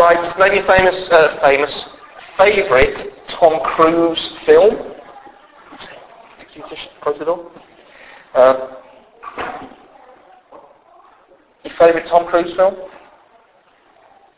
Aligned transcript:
Right, 0.00 0.34
maybe 0.38 0.66
famous, 0.66 0.96
uh, 1.10 1.38
famous 1.42 1.84
favourite 2.38 2.96
Tom 3.28 3.60
Cruise 3.62 4.32
film. 4.46 4.74
Could 6.38 6.48
you 6.54 6.64
just 6.70 6.88
close 7.02 7.18
the 7.18 7.26
door? 7.26 7.52
Uh, 8.32 8.76
your 11.62 11.74
favourite 11.74 12.06
Tom 12.06 12.26
Cruise 12.28 12.56
film? 12.56 12.76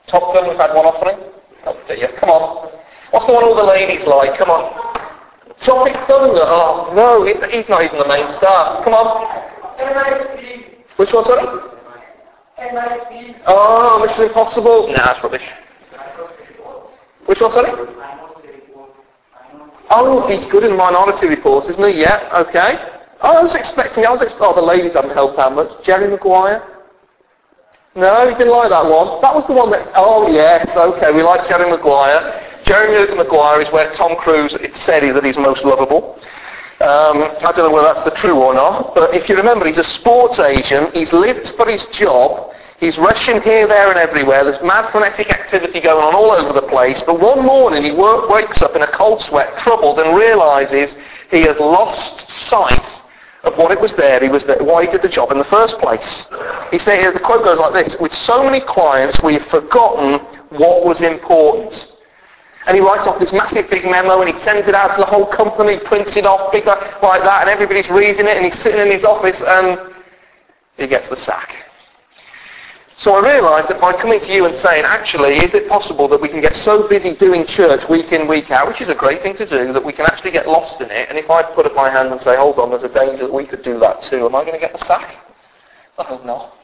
Top 0.08 0.34
Gun, 0.34 0.48
we've 0.48 0.58
had 0.58 0.74
one 0.74 0.84
offering. 0.84 1.30
Oh 1.64 1.80
dear, 1.86 2.12
come 2.18 2.30
on. 2.30 2.72
What's 3.12 3.26
the 3.26 3.32
one 3.32 3.44
all 3.44 3.54
the 3.54 3.62
ladies 3.62 4.04
like? 4.04 4.36
Come 4.38 4.50
on. 4.50 4.64
Tropic 5.60 5.94
Thunder. 6.08 6.42
Oh 6.42 6.90
no, 6.92 7.24
he's 7.24 7.68
not 7.68 7.84
even 7.84 7.98
the 7.98 8.08
main 8.08 8.28
star. 8.32 8.82
Come 8.82 8.94
on. 8.94 9.46
Which 10.96 11.12
one, 11.12 11.24
sorry? 11.24 11.71
Oh, 13.46 14.04
Mission 14.06 14.24
Impossible. 14.24 14.88
Nah, 14.88 15.12
that's 15.12 15.22
rubbish. 15.22 15.42
Which 17.26 17.40
one, 17.40 17.52
sorry? 17.52 17.70
Oh, 19.90 20.26
he's 20.28 20.46
good 20.46 20.64
in 20.64 20.76
Minority 20.76 21.26
Report, 21.26 21.68
isn't 21.68 21.92
he? 21.92 22.00
Yeah, 22.00 22.44
okay. 22.46 22.78
Oh, 23.20 23.36
I 23.36 23.42
was 23.42 23.54
expecting, 23.54 24.06
I 24.06 24.10
was 24.10 24.22
expecting, 24.22 24.48
oh, 24.48 24.54
the 24.54 24.62
ladies 24.62 24.94
haven't 24.94 25.12
helped 25.12 25.38
out 25.38 25.54
much. 25.54 25.84
Jerry 25.84 26.08
Maguire? 26.08 26.66
No, 27.94 28.26
he 28.28 28.34
didn't 28.34 28.52
like 28.52 28.70
that 28.70 28.86
one. 28.86 29.20
That 29.20 29.34
was 29.34 29.46
the 29.46 29.52
one 29.52 29.70
that, 29.70 29.86
oh 29.94 30.32
yes, 30.32 30.74
okay, 30.74 31.12
we 31.12 31.22
like 31.22 31.46
Jerry 31.46 31.70
Maguire. 31.70 32.40
Jerry 32.64 33.14
Maguire 33.14 33.60
is 33.60 33.70
where 33.70 33.94
Tom 33.94 34.16
Cruise, 34.16 34.54
it's 34.60 34.80
said 34.80 35.02
that 35.02 35.24
he's 35.24 35.36
most 35.36 35.62
lovable. 35.62 36.18
Um, 36.80 37.22
I 37.22 37.52
don't 37.54 37.58
know 37.58 37.70
whether 37.70 37.92
that's 37.94 38.08
the 38.08 38.16
true 38.16 38.40
or 38.40 38.54
not, 38.54 38.94
but 38.94 39.14
if 39.14 39.28
you 39.28 39.36
remember, 39.36 39.66
he's 39.66 39.78
a 39.78 39.84
sports 39.84 40.40
agent. 40.40 40.96
He's 40.96 41.12
lived 41.12 41.48
for 41.54 41.68
his 41.68 41.84
job. 41.86 42.51
He's 42.82 42.98
rushing 42.98 43.40
here, 43.42 43.68
there, 43.68 43.90
and 43.90 43.96
everywhere. 43.96 44.42
There's 44.42 44.60
mad 44.60 44.90
frenetic 44.90 45.30
activity 45.30 45.80
going 45.80 46.02
on 46.02 46.16
all 46.16 46.32
over 46.32 46.52
the 46.52 46.66
place. 46.66 47.00
But 47.06 47.20
one 47.20 47.46
morning, 47.46 47.84
he 47.84 47.92
wakes 47.92 48.60
up 48.60 48.74
in 48.74 48.82
a 48.82 48.90
cold 48.90 49.22
sweat, 49.22 49.56
troubled, 49.56 50.00
and 50.00 50.16
realizes 50.16 50.92
he 51.30 51.42
has 51.42 51.56
lost 51.60 52.28
sight 52.28 52.84
of 53.44 53.56
what 53.56 53.70
it 53.70 53.80
was 53.80 53.94
there. 53.94 54.18
He 54.18 54.28
was 54.28 54.42
there, 54.42 54.58
why 54.64 54.84
he 54.84 54.90
did 54.90 55.00
the 55.00 55.08
job 55.08 55.30
in 55.30 55.38
the 55.38 55.44
first 55.44 55.78
place. 55.78 56.26
He 56.72 56.78
said, 56.80 57.14
the 57.14 57.20
quote 57.20 57.44
goes 57.44 57.60
like 57.60 57.72
this: 57.72 57.96
"With 58.00 58.12
so 58.12 58.42
many 58.42 58.58
clients, 58.58 59.22
we've 59.22 59.46
forgotten 59.46 60.18
what 60.50 60.84
was 60.84 61.02
important." 61.02 61.86
And 62.66 62.76
he 62.76 62.82
writes 62.82 63.06
off 63.06 63.20
this 63.20 63.32
massive 63.32 63.70
big 63.70 63.84
memo 63.84 64.22
and 64.22 64.34
he 64.34 64.40
sends 64.42 64.66
it 64.66 64.74
out 64.74 64.96
to 64.96 64.96
the 64.96 65.06
whole 65.06 65.26
company, 65.26 65.78
prints 65.78 66.16
it 66.16 66.26
off 66.26 66.50
big 66.50 66.66
like 66.66 67.22
that, 67.22 67.42
and 67.42 67.48
everybody's 67.48 67.90
reading 67.90 68.26
it 68.26 68.36
and 68.36 68.44
he's 68.44 68.58
sitting 68.58 68.80
in 68.80 68.90
his 68.90 69.04
office 69.04 69.40
and 69.40 69.78
he 70.78 70.88
gets 70.88 71.08
the 71.08 71.16
sack. 71.16 71.54
So 72.96 73.14
I 73.14 73.34
realised 73.34 73.68
that 73.68 73.80
by 73.80 73.92
coming 73.92 74.20
to 74.20 74.32
you 74.32 74.44
and 74.44 74.54
saying, 74.54 74.84
actually, 74.84 75.38
is 75.38 75.54
it 75.54 75.68
possible 75.68 76.06
that 76.08 76.20
we 76.20 76.28
can 76.28 76.40
get 76.40 76.54
so 76.54 76.86
busy 76.88 77.14
doing 77.14 77.44
church 77.44 77.88
week 77.88 78.12
in, 78.12 78.28
week 78.28 78.50
out, 78.50 78.68
which 78.68 78.80
is 78.80 78.88
a 78.88 78.94
great 78.94 79.22
thing 79.22 79.36
to 79.38 79.48
do, 79.48 79.72
that 79.72 79.84
we 79.84 79.92
can 79.92 80.06
actually 80.06 80.30
get 80.30 80.46
lost 80.46 80.80
in 80.80 80.90
it, 80.90 81.08
and 81.08 81.18
if 81.18 81.28
I 81.30 81.42
put 81.42 81.66
up 81.66 81.74
my 81.74 81.90
hand 81.90 82.12
and 82.12 82.20
say, 82.20 82.36
hold 82.36 82.58
on, 82.58 82.70
there's 82.70 82.84
a 82.84 82.92
danger 82.92 83.26
that 83.26 83.32
we 83.32 83.46
could 83.46 83.62
do 83.62 83.78
that 83.80 84.02
too, 84.02 84.26
am 84.26 84.34
I 84.34 84.42
going 84.42 84.54
to 84.54 84.60
get 84.60 84.72
the 84.72 84.84
sack? 84.84 85.16
I 85.98 86.04
hope 86.04 86.24
not. 86.24 86.54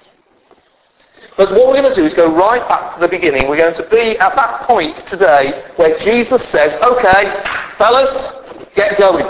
Because 1.31 1.51
what 1.51 1.69
we're 1.69 1.81
going 1.81 1.93
to 1.93 1.95
do 1.95 2.05
is 2.05 2.15
go 2.15 2.34
right 2.34 2.67
back 2.69 2.95
to 2.95 3.01
the 3.01 3.09
beginning. 3.09 3.49
We're 3.49 3.56
going 3.56 3.75
to 3.75 3.89
be 3.89 4.19
at 4.19 4.34
that 4.37 4.67
point 4.67 4.97
today 5.06 5.65
where 5.77 5.97
Jesus 5.99 6.47
says, 6.49 6.75
okay, 6.83 7.43
fellas, 7.77 8.33
get 8.75 8.99
going. 8.99 9.25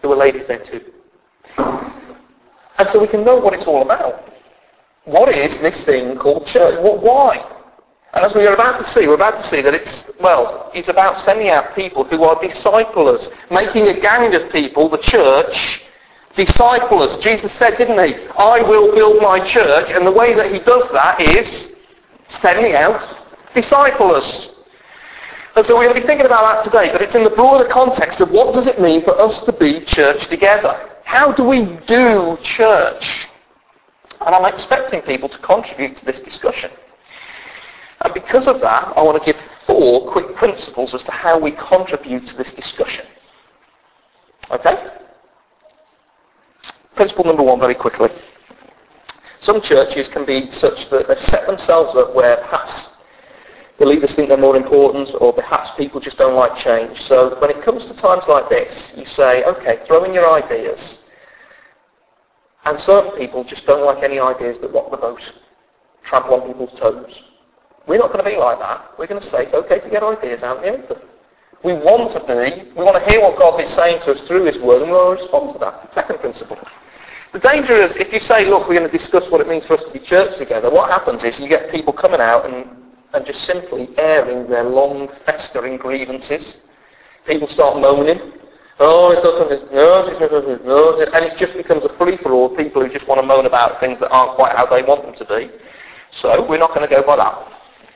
There 0.00 0.10
were 0.10 0.16
ladies 0.16 0.46
there 0.46 0.62
too. 0.62 0.80
And 1.56 2.88
so 2.88 3.00
we 3.00 3.06
can 3.06 3.24
know 3.24 3.36
what 3.36 3.54
it's 3.54 3.64
all 3.64 3.82
about. 3.82 4.33
What 5.04 5.28
is 5.28 5.58
this 5.60 5.84
thing 5.84 6.16
called 6.16 6.46
church? 6.46 6.82
What, 6.82 7.02
why? 7.02 7.50
And 8.14 8.24
as 8.24 8.32
we 8.34 8.46
are 8.46 8.54
about 8.54 8.78
to 8.78 8.86
see, 8.86 9.06
we're 9.06 9.14
about 9.14 9.42
to 9.42 9.46
see 9.46 9.60
that 9.60 9.74
it's, 9.74 10.04
well, 10.20 10.70
it's 10.72 10.88
about 10.88 11.18
sending 11.24 11.48
out 11.48 11.74
people 11.74 12.04
who 12.04 12.22
are 12.22 12.40
disciplers, 12.40 13.28
making 13.50 13.88
a 13.88 14.00
gang 14.00 14.34
of 14.34 14.50
people, 14.52 14.88
the 14.88 14.98
church, 14.98 15.82
disciplers. 16.36 17.16
Jesus 17.18 17.52
said, 17.52 17.76
didn't 17.76 17.98
he? 18.06 18.14
I 18.38 18.62
will 18.62 18.94
build 18.94 19.20
my 19.20 19.46
church, 19.46 19.90
and 19.90 20.06
the 20.06 20.12
way 20.12 20.32
that 20.34 20.52
he 20.52 20.60
does 20.60 20.88
that 20.92 21.20
is 21.20 21.74
sending 22.28 22.74
out 22.74 23.02
disciplers. 23.52 24.50
And 25.56 25.66
so 25.66 25.76
we're 25.76 25.84
going 25.84 25.96
to 25.96 26.00
be 26.00 26.06
thinking 26.06 26.26
about 26.26 26.64
that 26.64 26.64
today, 26.64 26.92
but 26.92 27.02
it's 27.02 27.14
in 27.14 27.24
the 27.24 27.30
broader 27.30 27.68
context 27.68 28.20
of 28.20 28.30
what 28.30 28.54
does 28.54 28.66
it 28.66 28.80
mean 28.80 29.04
for 29.04 29.18
us 29.20 29.42
to 29.42 29.52
be 29.52 29.80
church 29.80 30.28
together? 30.28 30.90
How 31.04 31.32
do 31.32 31.44
we 31.44 31.64
do 31.86 32.38
church? 32.42 33.28
And 34.24 34.34
I'm 34.34 34.44
expecting 34.52 35.02
people 35.02 35.28
to 35.28 35.38
contribute 35.38 35.96
to 35.96 36.04
this 36.04 36.20
discussion. 36.20 36.70
And 38.00 38.12
because 38.14 38.46
of 38.48 38.60
that, 38.60 38.92
I 38.96 39.02
want 39.02 39.22
to 39.22 39.32
give 39.32 39.40
four 39.66 40.10
quick 40.10 40.34
principles 40.36 40.94
as 40.94 41.04
to 41.04 41.10
how 41.10 41.38
we 41.38 41.52
contribute 41.52 42.26
to 42.28 42.36
this 42.36 42.52
discussion. 42.52 43.06
Okay? 44.50 44.88
Principle 46.94 47.24
number 47.24 47.42
one, 47.42 47.58
very 47.58 47.74
quickly. 47.74 48.10
Some 49.40 49.60
churches 49.60 50.08
can 50.08 50.24
be 50.24 50.50
such 50.50 50.88
that 50.90 51.08
they've 51.08 51.20
set 51.20 51.46
themselves 51.46 51.94
up 51.96 52.14
where 52.14 52.36
perhaps 52.38 52.92
the 53.78 53.84
leaders 53.84 54.14
think 54.14 54.28
they're 54.28 54.38
more 54.38 54.56
important 54.56 55.10
or 55.20 55.32
perhaps 55.32 55.70
people 55.76 56.00
just 56.00 56.16
don't 56.16 56.34
like 56.34 56.56
change. 56.56 57.02
So 57.02 57.38
when 57.40 57.50
it 57.50 57.62
comes 57.62 57.84
to 57.86 57.94
times 57.94 58.24
like 58.28 58.48
this, 58.48 58.94
you 58.96 59.04
say, 59.04 59.44
okay, 59.44 59.80
throw 59.86 60.04
in 60.04 60.14
your 60.14 60.30
ideas. 60.30 61.03
And 62.64 62.78
certain 62.80 63.12
people 63.18 63.44
just 63.44 63.66
don't 63.66 63.84
like 63.84 64.02
any 64.02 64.18
ideas 64.18 64.58
that 64.60 64.72
rock 64.72 64.90
the 64.90 64.96
boat, 64.96 65.20
trample 66.02 66.40
on 66.40 66.48
people's 66.48 66.78
toes. 66.78 67.22
We're 67.86 67.98
not 67.98 68.12
going 68.12 68.24
to 68.24 68.30
be 68.30 68.36
like 68.36 68.58
that. 68.58 68.98
We're 68.98 69.06
going 69.06 69.20
to 69.20 69.26
say 69.26 69.44
it's 69.44 69.54
okay 69.54 69.78
to 69.80 69.90
get 69.90 70.02
ideas 70.02 70.42
out 70.42 70.64
in 70.64 70.72
the 70.72 70.84
open. 70.84 71.08
We 71.62 71.72
want 71.74 72.12
to 72.12 72.20
be, 72.20 72.70
we 72.76 72.84
want 72.84 73.02
to 73.02 73.10
hear 73.10 73.20
what 73.20 73.38
God 73.38 73.60
is 73.60 73.70
saying 73.70 74.00
to 74.02 74.12
us 74.12 74.20
through 74.26 74.44
His 74.44 74.58
Word 74.62 74.82
and 74.82 74.90
we 74.90 74.96
want 74.96 75.18
to 75.18 75.22
respond 75.24 75.52
to 75.52 75.58
that. 75.60 75.92
Second 75.92 76.20
principle. 76.20 76.58
The 77.32 77.40
danger 77.40 77.74
is 77.74 77.96
if 77.96 78.12
you 78.12 78.20
say, 78.20 78.46
look, 78.48 78.68
we're 78.68 78.78
going 78.78 78.90
to 78.90 78.96
discuss 78.96 79.28
what 79.30 79.40
it 79.40 79.48
means 79.48 79.64
for 79.64 79.74
us 79.74 79.82
to 79.82 79.90
be 79.90 79.98
church 79.98 80.38
together, 80.38 80.70
what 80.70 80.90
happens 80.90 81.24
is 81.24 81.40
you 81.40 81.48
get 81.48 81.70
people 81.70 81.92
coming 81.92 82.20
out 82.20 82.46
and, 82.46 82.68
and 83.12 83.26
just 83.26 83.42
simply 83.44 83.88
airing 83.98 84.48
their 84.48 84.62
long, 84.62 85.08
festering 85.26 85.76
grievances. 85.76 86.60
People 87.26 87.48
start 87.48 87.80
moaning. 87.80 88.32
Oh, 88.80 89.12
it's 89.12 89.22
not 89.22 89.48
this, 89.48 89.62
no, 89.72 90.06
it's 90.06 90.18
not 90.18 90.30
this, 90.30 90.60
no, 90.64 91.00
and 91.00 91.24
it 91.24 91.38
just 91.38 91.54
becomes 91.54 91.84
a 91.84 91.96
free-for-all 91.96 92.56
people 92.56 92.82
who 92.82 92.92
just 92.92 93.06
want 93.06 93.20
to 93.20 93.26
moan 93.26 93.46
about 93.46 93.78
things 93.78 94.00
that 94.00 94.10
aren't 94.10 94.34
quite 94.34 94.56
how 94.56 94.66
they 94.66 94.82
want 94.82 95.02
them 95.04 95.14
to 95.14 95.24
be. 95.24 95.50
So 96.10 96.46
we're 96.48 96.58
not 96.58 96.74
going 96.74 96.88
to 96.88 96.92
go 96.92 97.06
by 97.06 97.16
that. 97.16 97.52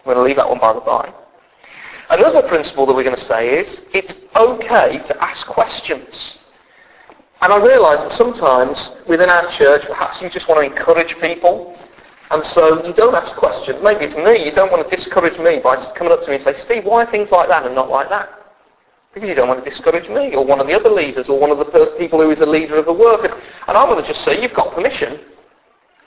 We're 0.07 0.15
going 0.15 0.25
to 0.25 0.29
leave 0.29 0.37
that 0.37 0.49
one 0.49 0.61
by 0.61 0.73
the 0.73 0.81
by. 0.81 1.13
Another 2.11 2.47
principle 2.49 2.87
that 2.87 2.95
we're 2.95 3.05
going 3.05 3.17
to 3.17 3.25
say 3.25 3.61
is 3.61 3.81
it's 3.93 4.15
okay 4.37 4.99
to 5.05 5.23
ask 5.23 5.47
questions. 5.47 6.39
And 7.41 7.53
I 7.53 7.59
realise 7.59 8.01
that 8.01 8.13
sometimes 8.13 8.93
within 9.07 9.29
our 9.29 9.49
church, 9.51 9.83
perhaps 9.87 10.23
you 10.23 10.31
just 10.31 10.49
want 10.49 10.61
to 10.61 10.67
encourage 10.67 11.15
people. 11.21 11.79
And 12.31 12.45
so 12.45 12.87
you 12.87 12.93
don't 12.95 13.15
ask 13.15 13.35
questions. 13.37 13.79
Maybe 13.83 14.05
it's 14.05 14.17
me. 14.17 14.45
You 14.45 14.53
don't 14.53 14.71
want 14.71 14.89
to 14.89 14.97
discourage 14.97 15.39
me 15.39 15.61
by 15.63 15.77
coming 15.95 16.13
up 16.13 16.21
to 16.23 16.29
me 16.29 16.37
and 16.37 16.45
say, 16.45 16.55
Steve, 16.55 16.85
why 16.85 17.05
things 17.07 17.31
like 17.31 17.49
that 17.49 17.67
and 17.67 17.75
not 17.75 17.89
like 17.89 18.09
that? 18.11 18.38
Because 19.19 19.31
you 19.31 19.35
don't 19.35 19.49
want 19.49 19.65
to 19.65 19.69
discourage 19.69 20.09
me 20.09 20.37
or 20.37 20.47
one 20.47 20.61
of 20.61 20.69
the 20.69 20.75
other 20.75 20.91
leaders 20.91 21.29
or 21.29 21.41
one 21.41 21.51
of 21.51 21.59
the 21.59 21.95
people 21.99 22.23
who 22.23 22.31
is 22.31 22.39
a 22.39 22.47
leader 22.47 22.77
of 22.77 22.85
the 22.85 22.93
work. 22.93 23.25
And, 23.25 23.33
and 23.33 23.77
I 23.77 23.83
want 23.83 24.01
to 24.01 24.07
just 24.07 24.25
say, 24.25 24.41
you've 24.41 24.55
got 24.55 24.73
permission 24.77 25.19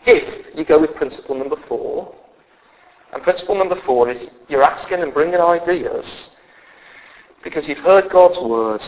if 0.06 0.58
you 0.58 0.64
go 0.64 0.80
with 0.80 0.96
principle 0.96 1.36
number 1.36 1.58
four. 1.68 2.16
And 3.12 3.22
principle 3.22 3.56
number 3.56 3.76
four 3.82 4.10
is 4.10 4.28
you're 4.48 4.64
asking 4.64 5.02
and 5.02 5.14
bringing 5.14 5.42
ideas 5.42 6.30
because 7.44 7.68
you've 7.68 7.80
heard 7.80 8.10
God's 8.10 8.40
word 8.40 8.82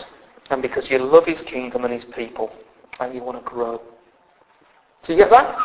and 0.48 0.62
because 0.62 0.88
you 0.88 0.98
love 1.00 1.26
his 1.26 1.42
kingdom 1.42 1.84
and 1.84 1.92
his 1.92 2.06
people 2.06 2.50
and 3.00 3.14
you 3.14 3.22
want 3.22 3.38
to 3.38 3.44
grow. 3.44 3.82
So 5.02 5.12
you 5.12 5.18
get 5.18 5.28
that? 5.28 5.58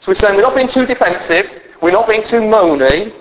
So 0.00 0.08
we're 0.08 0.16
saying 0.16 0.36
we're 0.36 0.42
not 0.42 0.54
being 0.54 0.68
too 0.68 0.84
defensive, 0.84 1.46
we're 1.80 1.92
not 1.92 2.06
being 2.06 2.24
too 2.24 2.40
moany, 2.40 3.14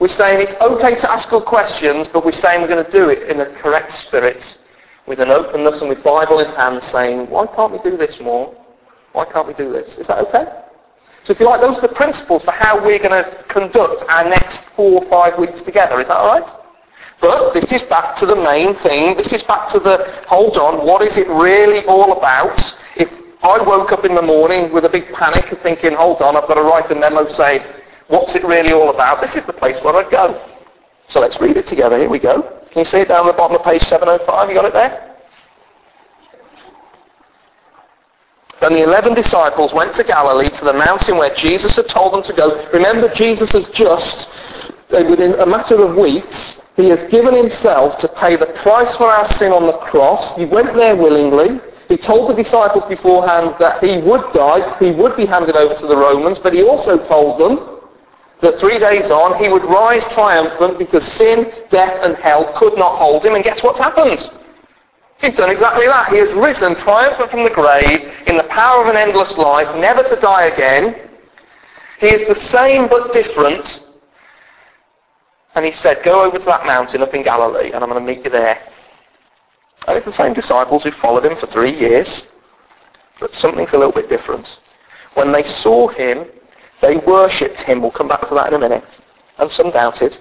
we're 0.00 0.08
saying 0.08 0.40
it's 0.40 0.54
okay 0.54 0.94
to 0.94 1.12
ask 1.12 1.28
good 1.28 1.44
questions, 1.44 2.08
but 2.08 2.24
we're 2.24 2.32
saying 2.32 2.62
we're 2.62 2.68
going 2.68 2.84
to 2.84 2.90
do 2.90 3.10
it 3.10 3.30
in 3.30 3.40
a 3.40 3.46
correct 3.60 3.92
spirit, 3.92 4.58
with 5.06 5.20
an 5.20 5.28
openness 5.30 5.80
and 5.80 5.90
with 5.90 6.02
Bible 6.02 6.40
in 6.40 6.50
hand, 6.56 6.82
saying, 6.82 7.28
why 7.28 7.46
can't 7.46 7.70
we 7.72 7.78
do 7.78 7.96
this 7.96 8.18
more? 8.18 8.56
Why 9.12 9.26
can't 9.26 9.46
we 9.46 9.54
do 9.54 9.70
this? 9.70 9.98
Is 9.98 10.06
that 10.06 10.18
okay? 10.28 10.46
So 11.24 11.34
if 11.34 11.40
you 11.40 11.46
like, 11.46 11.60
those 11.60 11.76
are 11.78 11.82
the 11.82 11.94
principles 11.94 12.42
for 12.42 12.52
how 12.52 12.82
we're 12.82 12.98
going 12.98 13.10
to 13.10 13.44
conduct 13.48 14.08
our 14.08 14.24
next 14.24 14.64
four 14.74 15.04
or 15.04 15.10
five 15.10 15.38
weeks 15.38 15.60
together. 15.60 16.00
Is 16.00 16.08
that 16.08 16.16
alright? 16.16 16.50
But 17.20 17.52
this 17.52 17.70
is 17.70 17.82
back 17.82 18.16
to 18.16 18.26
the 18.26 18.36
main 18.36 18.74
thing. 18.76 19.16
This 19.18 19.30
is 19.34 19.42
back 19.42 19.68
to 19.70 19.78
the, 19.78 20.24
hold 20.26 20.56
on, 20.56 20.86
what 20.86 21.02
is 21.02 21.18
it 21.18 21.28
really 21.28 21.84
all 21.84 22.16
about? 22.16 22.58
If 22.96 23.10
I 23.42 23.62
woke 23.62 23.92
up 23.92 24.06
in 24.06 24.14
the 24.14 24.22
morning 24.22 24.72
with 24.72 24.86
a 24.86 24.88
big 24.88 25.12
panic 25.12 25.44
thinking, 25.62 25.92
hold 25.92 26.22
on, 26.22 26.36
I've 26.36 26.48
got 26.48 26.54
to 26.54 26.62
write 26.62 26.90
a 26.90 26.94
memo 26.94 27.26
saying, 27.30 27.62
what's 28.10 28.34
it 28.34 28.44
really 28.44 28.72
all 28.72 28.90
about? 28.90 29.22
This 29.22 29.34
is 29.34 29.46
the 29.46 29.52
place 29.52 29.82
where 29.82 29.94
I'd 29.96 30.10
go. 30.10 30.46
So 31.08 31.20
let's 31.20 31.40
read 31.40 31.56
it 31.56 31.66
together. 31.66 31.98
Here 31.98 32.10
we 32.10 32.18
go. 32.18 32.42
Can 32.70 32.80
you 32.80 32.84
see 32.84 32.98
it 32.98 33.08
down 33.08 33.26
the 33.26 33.32
bottom 33.32 33.56
of 33.56 33.64
page 33.64 33.82
705? 33.82 34.48
You 34.48 34.54
got 34.54 34.64
it 34.66 34.72
there? 34.72 35.06
Then 38.60 38.74
the 38.74 38.82
eleven 38.82 39.14
disciples 39.14 39.72
went 39.72 39.94
to 39.94 40.04
Galilee 40.04 40.50
to 40.50 40.64
the 40.66 40.74
mountain 40.74 41.16
where 41.16 41.34
Jesus 41.34 41.76
had 41.76 41.88
told 41.88 42.12
them 42.12 42.22
to 42.24 42.32
go. 42.34 42.68
Remember, 42.72 43.08
Jesus 43.08 43.52
has 43.52 43.66
just 43.68 44.28
uh, 44.92 45.02
within 45.08 45.32
a 45.40 45.46
matter 45.46 45.82
of 45.82 45.96
weeks, 45.96 46.60
he 46.76 46.88
has 46.90 47.02
given 47.04 47.34
himself 47.34 47.96
to 47.98 48.08
pay 48.08 48.36
the 48.36 48.46
price 48.62 48.94
for 48.96 49.06
our 49.06 49.24
sin 49.24 49.52
on 49.52 49.66
the 49.66 49.78
cross. 49.78 50.36
He 50.36 50.44
went 50.44 50.74
there 50.74 50.94
willingly. 50.94 51.60
He 51.88 51.96
told 51.96 52.30
the 52.30 52.34
disciples 52.34 52.84
beforehand 52.84 53.56
that 53.58 53.82
he 53.82 53.98
would 53.98 54.32
die, 54.32 54.76
he 54.78 54.90
would 54.90 55.16
be 55.16 55.26
handed 55.26 55.56
over 55.56 55.74
to 55.74 55.86
the 55.86 55.96
Romans, 55.96 56.38
but 56.38 56.52
he 56.52 56.62
also 56.62 56.98
told 57.08 57.40
them 57.40 57.79
that 58.40 58.58
three 58.58 58.78
days 58.78 59.10
on 59.10 59.42
he 59.42 59.48
would 59.48 59.64
rise 59.64 60.02
triumphant 60.12 60.78
because 60.78 61.04
sin, 61.04 61.52
death 61.70 62.04
and 62.04 62.16
hell 62.16 62.52
could 62.56 62.76
not 62.76 62.96
hold 62.96 63.24
him. 63.24 63.34
And 63.34 63.44
guess 63.44 63.62
what's 63.62 63.78
happened? 63.78 64.18
He's 65.20 65.34
done 65.34 65.50
exactly 65.50 65.86
that. 65.86 66.10
He 66.10 66.18
has 66.18 66.32
risen 66.34 66.74
triumphant 66.76 67.30
from 67.30 67.44
the 67.44 67.50
grave 67.50 68.10
in 68.26 68.36
the 68.36 68.44
power 68.44 68.82
of 68.82 68.88
an 68.88 68.96
endless 68.96 69.36
life, 69.36 69.76
never 69.76 70.02
to 70.02 70.16
die 70.16 70.46
again. 70.46 71.08
He 71.98 72.06
is 72.06 72.28
the 72.28 72.40
same 72.40 72.88
but 72.88 73.12
different. 73.12 73.82
And 75.54 75.64
he 75.64 75.72
said, 75.72 76.02
go 76.02 76.24
over 76.24 76.38
to 76.38 76.44
that 76.46 76.64
mountain 76.64 77.02
up 77.02 77.12
in 77.12 77.22
Galilee 77.22 77.72
and 77.72 77.84
I'm 77.84 77.90
going 77.90 78.00
to 78.00 78.14
meet 78.14 78.24
you 78.24 78.30
there. 78.30 78.58
And 79.86 79.96
it's 79.96 80.06
the 80.06 80.12
same 80.12 80.32
disciples 80.32 80.84
who 80.84 80.92
followed 80.92 81.26
him 81.26 81.36
for 81.38 81.46
three 81.46 81.76
years. 81.76 82.26
But 83.18 83.34
something's 83.34 83.72
a 83.72 83.78
little 83.78 83.92
bit 83.92 84.08
different. 84.08 84.58
When 85.14 85.32
they 85.32 85.42
saw 85.42 85.88
him, 85.88 86.26
they 86.80 86.96
worshipped 86.96 87.60
him. 87.60 87.82
We'll 87.82 87.90
come 87.90 88.08
back 88.08 88.28
to 88.28 88.34
that 88.34 88.48
in 88.48 88.54
a 88.54 88.58
minute. 88.58 88.84
And 89.38 89.50
some 89.50 89.70
doubted. 89.70 90.16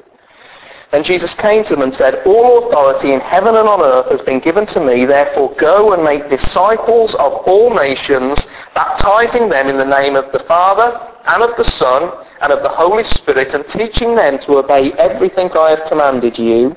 Then 0.91 1.03
Jesus 1.03 1.35
came 1.35 1.63
to 1.65 1.75
them 1.75 1.83
and 1.83 1.93
said, 1.93 2.23
All 2.25 2.67
authority 2.67 3.13
in 3.13 3.19
heaven 3.19 3.55
and 3.55 3.67
on 3.67 3.81
earth 3.81 4.09
has 4.09 4.21
been 4.21 4.39
given 4.39 4.65
to 4.67 4.79
me. 4.79 5.05
Therefore 5.05 5.53
go 5.55 5.93
and 5.93 6.03
make 6.03 6.29
disciples 6.29 7.13
of 7.15 7.33
all 7.45 7.73
nations, 7.73 8.47
baptizing 8.73 9.49
them 9.49 9.67
in 9.67 9.77
the 9.77 9.85
name 9.85 10.15
of 10.15 10.31
the 10.31 10.39
Father 10.45 10.99
and 11.27 11.43
of 11.43 11.55
the 11.57 11.63
Son 11.63 12.25
and 12.41 12.51
of 12.51 12.63
the 12.63 12.69
Holy 12.69 13.03
Spirit, 13.03 13.53
and 13.53 13.67
teaching 13.67 14.15
them 14.15 14.39
to 14.39 14.57
obey 14.57 14.91
everything 14.93 15.51
I 15.51 15.71
have 15.71 15.87
commanded 15.89 16.39
you. 16.39 16.75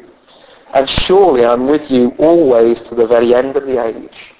And 0.74 0.88
surely 0.88 1.44
I'm 1.44 1.66
with 1.66 1.90
you 1.90 2.10
always 2.18 2.80
to 2.82 2.94
the 2.94 3.06
very 3.06 3.34
end 3.34 3.56
of 3.56 3.64
the 3.64 3.82
age. 3.82 4.31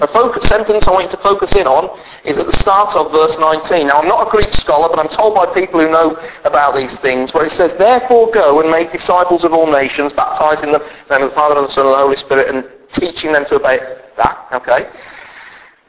The 0.00 0.06
focus, 0.08 0.48
sentence 0.48 0.86
I 0.86 0.92
want 0.92 1.06
you 1.06 1.10
to 1.10 1.22
focus 1.22 1.56
in 1.56 1.66
on 1.66 1.90
is 2.24 2.38
at 2.38 2.46
the 2.46 2.52
start 2.52 2.94
of 2.94 3.10
verse 3.10 3.36
19. 3.36 3.88
Now, 3.88 3.98
I'm 3.98 4.06
not 4.06 4.28
a 4.28 4.30
Greek 4.30 4.52
scholar, 4.52 4.88
but 4.88 5.00
I'm 5.00 5.08
told 5.08 5.34
by 5.34 5.52
people 5.52 5.80
who 5.80 5.90
know 5.90 6.16
about 6.44 6.76
these 6.76 6.96
things, 7.00 7.34
where 7.34 7.44
it 7.44 7.50
says, 7.50 7.74
Therefore 7.74 8.30
go 8.30 8.60
and 8.60 8.70
make 8.70 8.92
disciples 8.92 9.42
of 9.42 9.52
all 9.52 9.70
nations, 9.70 10.12
baptizing 10.12 10.70
them 10.70 10.82
in 10.82 10.88
the 11.08 11.18
name 11.18 11.24
of 11.24 11.30
the 11.30 11.34
Father 11.34 11.56
and 11.56 11.66
the 11.66 11.72
Son 11.72 11.84
and 11.86 11.94
the 11.94 11.98
Holy 11.98 12.16
Spirit, 12.16 12.54
and 12.54 12.64
teaching 12.92 13.32
them 13.32 13.44
to 13.46 13.56
obey 13.56 13.78
that. 14.16 14.46
Okay? 14.52 14.88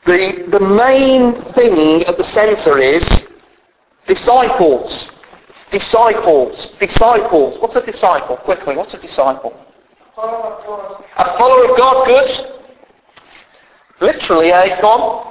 The, 0.05 0.47
the 0.49 0.59
main 0.59 1.43
thing 1.53 2.03
at 2.05 2.17
the 2.17 2.23
centre 2.23 2.79
is 2.79 3.27
disciples. 4.07 5.11
Disciples. 5.69 6.73
Disciples. 6.79 7.59
What's 7.59 7.75
a 7.75 7.85
disciple? 7.85 8.37
Quickly, 8.37 8.75
what's 8.75 8.95
a 8.95 8.99
disciple? 8.99 9.53
A 10.17 11.37
follower 11.37 11.69
of 11.69 11.77
God, 11.77 12.07
good. 12.07 12.58
Literally, 14.01 14.51
eh? 14.51 14.79
Go 14.81 15.29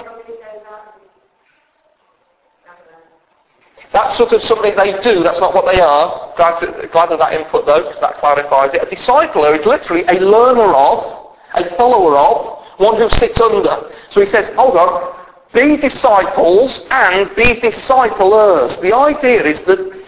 That's 3.92 4.16
sort 4.16 4.32
of 4.32 4.42
something 4.42 4.76
they 4.76 5.00
do. 5.00 5.22
That's 5.22 5.40
not 5.40 5.54
what 5.54 5.64
they 5.72 5.80
are. 5.80 6.32
Glad, 6.36 6.90
glad 6.92 7.10
of 7.10 7.18
that 7.20 7.32
input, 7.32 7.64
though, 7.64 7.82
because 7.82 8.00
that 8.00 8.18
clarifies 8.18 8.74
it. 8.74 8.82
A 8.82 8.86
discipler 8.86 9.58
is 9.58 9.64
literally 9.64 10.04
a 10.08 10.20
learner 10.20 10.74
of, 10.74 11.34
a 11.54 11.74
follower 11.76 12.16
of, 12.16 12.64
one 12.78 13.00
who 13.00 13.08
sits 13.08 13.40
under. 13.40 13.90
So 14.10 14.20
he 14.20 14.26
says, 14.26 14.54
hold 14.54 14.76
on, 14.76 15.14
be 15.54 15.78
disciples 15.78 16.84
and 16.90 17.34
be 17.34 17.58
disciplers. 17.60 18.76
The 18.76 18.94
idea 18.94 19.44
is 19.44 19.60
that 19.62 20.04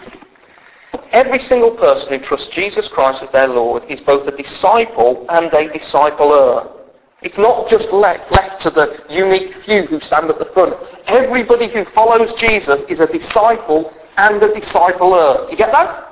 every 1.11 1.39
single 1.39 1.75
person 1.77 2.09
who 2.11 2.19
trusts 2.25 2.51
Jesus 2.51 2.87
Christ 2.89 3.23
as 3.23 3.33
their 3.33 3.49
Lord 3.49 3.85
is 3.89 4.01
both 4.01 4.29
a 4.29 4.37
disciple 4.37 5.25
and 5.31 5.47
a 5.47 5.69
discipler. 5.71 6.80
It's 7.23 7.37
not 7.37 7.69
just 7.69 7.91
left, 7.93 8.31
left 8.33 8.63
to 8.63 8.71
the 8.71 9.05
unique 9.11 9.55
few 9.65 9.83
who 9.87 10.01
stand 10.01 10.31
at 10.31 10.39
the 10.39 10.47
front. 10.47 10.75
Everybody 11.07 11.69
who 11.69 11.85
follows 11.87 12.33
Jesus 12.35 12.83
is 12.89 13.01
a 13.01 13.07
disciple 13.07 13.93
and 14.17 14.43
a 14.43 14.49
discipler. 14.49 15.51
You 15.51 15.57
get 15.57 15.71
that? 15.73 16.07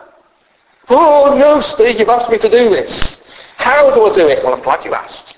Oh 0.90 1.36
no, 1.38 1.60
Steve, 1.60 1.98
you've 1.98 2.08
asked 2.08 2.30
me 2.30 2.38
to 2.38 2.50
do 2.50 2.68
this. 2.70 3.22
How 3.56 3.92
do 3.94 4.04
I 4.04 4.14
do 4.14 4.28
it? 4.28 4.44
Well, 4.44 4.54
I'm 4.54 4.62
glad 4.62 4.84
you 4.84 4.94
asked. 4.94 5.36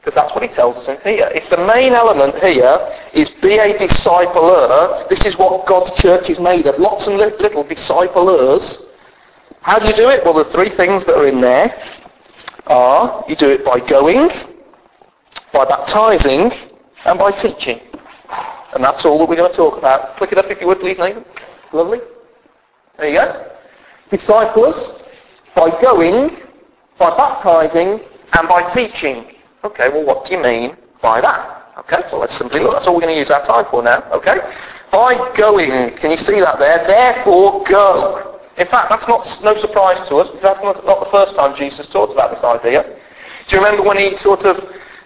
Because 0.00 0.14
that's 0.14 0.34
what 0.34 0.42
he 0.42 0.48
tells 0.54 0.76
us 0.76 0.88
in 0.88 0.96
here. 1.02 1.28
If 1.34 1.50
the 1.50 1.58
main 1.66 1.92
element 1.92 2.42
here 2.42 2.78
is 3.12 3.30
be 3.30 3.58
a 3.58 3.76
discipler, 3.76 5.08
this 5.08 5.26
is 5.26 5.36
what 5.36 5.66
God's 5.66 5.90
church 6.00 6.30
is 6.30 6.38
made 6.38 6.66
of. 6.66 6.78
Lots 6.78 7.06
and 7.08 7.18
little 7.18 7.64
disciplers. 7.64 8.78
How 9.60 9.78
do 9.78 9.88
you 9.88 9.94
do 9.94 10.08
it? 10.08 10.24
Well, 10.24 10.34
the 10.34 10.50
three 10.50 10.70
things 10.70 11.04
that 11.04 11.16
are 11.16 11.26
in 11.26 11.40
there 11.40 11.74
are 12.66 13.24
you 13.28 13.36
do 13.36 13.50
it 13.50 13.64
by 13.64 13.80
going, 13.80 14.30
by 15.52 15.64
baptizing 15.64 16.52
and 17.04 17.18
by 17.18 17.30
teaching. 17.32 17.80
And 18.74 18.84
that's 18.84 19.04
all 19.04 19.18
that 19.18 19.28
we're 19.28 19.36
going 19.36 19.50
to 19.50 19.56
talk 19.56 19.78
about. 19.78 20.16
Click 20.16 20.32
it 20.32 20.38
up 20.38 20.46
if 20.50 20.60
you 20.60 20.66
would, 20.66 20.80
please, 20.80 20.98
Nathan. 20.98 21.24
Lovely. 21.72 22.00
There 22.98 23.08
you 23.08 23.18
go. 23.18 23.52
Disciples 24.10 24.92
by 25.54 25.70
going, 25.80 26.36
by 26.98 27.16
baptizing, 27.16 28.00
and 28.32 28.48
by 28.48 28.72
teaching. 28.74 29.32
Okay, 29.64 29.88
well, 29.88 30.04
what 30.04 30.26
do 30.26 30.34
you 30.34 30.42
mean 30.42 30.76
by 31.00 31.20
that? 31.20 31.72
Okay, 31.78 32.02
well, 32.10 32.20
let's 32.20 32.34
simply 32.34 32.60
look. 32.60 32.74
That's 32.74 32.86
all 32.86 32.94
we're 32.94 33.02
going 33.02 33.14
to 33.14 33.18
use 33.18 33.30
our 33.30 33.44
time 33.44 33.66
for 33.70 33.82
now. 33.82 34.02
Okay? 34.12 34.36
By 34.90 35.32
going, 35.36 35.96
can 35.96 36.10
you 36.10 36.16
see 36.16 36.40
that 36.40 36.58
there? 36.58 36.86
Therefore, 36.86 37.64
go. 37.64 38.40
In 38.56 38.66
fact, 38.66 38.88
that's 38.88 39.06
not 39.06 39.40
no 39.44 39.56
surprise 39.56 40.06
to 40.08 40.16
us 40.16 40.28
because 40.28 40.42
that's 40.42 40.62
not 40.62 40.82
the 40.84 41.10
first 41.10 41.36
time 41.36 41.56
Jesus 41.56 41.86
talked 41.88 42.12
about 42.12 42.34
this 42.34 42.42
idea. 42.42 42.82
Do 43.46 43.56
you 43.56 43.62
remember 43.62 43.86
when 43.86 43.96
he 43.96 44.16
sort 44.16 44.42
of 44.42 44.56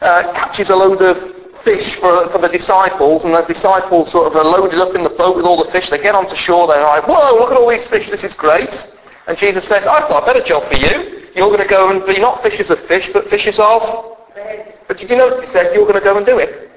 uh, 0.03 0.33
catches 0.35 0.71
a 0.71 0.77
load 0.77 1.01
of 1.01 1.63
fish 1.65 1.95
for, 1.97 2.29
for 2.31 2.39
the 2.39 2.49
disciples, 2.49 3.25
and 3.25 3.33
the 3.33 3.43
disciples 3.43 4.11
sort 4.11 4.27
of 4.27 4.37
are 4.37 4.45
loaded 4.45 4.81
up 4.81 4.95
in 4.95 5.05
the 5.05 5.11
boat 5.11 5.37
with 5.37 5.45
all 5.45 5.63
the 5.63 5.71
fish. 5.71 5.89
They 5.89 5.99
get 5.99 6.15
onto 6.15 6.35
shore, 6.35 6.67
they're 6.67 6.83
like, 6.83 7.07
whoa, 7.07 7.39
look 7.39 7.51
at 7.51 7.57
all 7.57 7.71
these 7.71 7.87
fish, 7.87 8.11
this 8.11 8.25
is 8.25 8.35
great. 8.35 8.91
And 9.27 9.39
Jesus 9.39 9.65
says, 9.65 9.87
I've 9.87 10.09
got 10.09 10.25
a 10.25 10.27
better 10.27 10.45
job 10.45 10.69
for 10.69 10.77
you. 10.77 11.31
You're 11.35 11.49
going 11.49 11.63
to 11.63 11.69
go 11.69 11.91
and 11.91 12.05
be 12.05 12.19
not 12.19 12.43
fishers 12.43 12.71
of 12.71 12.79
fish, 12.87 13.09
but 13.13 13.31
fishers 13.31 13.59
of... 13.59 14.19
But 14.89 14.99
did 14.99 15.09
you 15.09 15.17
notice 15.17 15.41
he 15.41 15.47
said, 15.53 15.75
you're 15.75 15.87
going 15.87 15.99
to 15.99 16.05
go 16.05 16.17
and 16.17 16.27
do 16.27 16.39
it? 16.39 16.71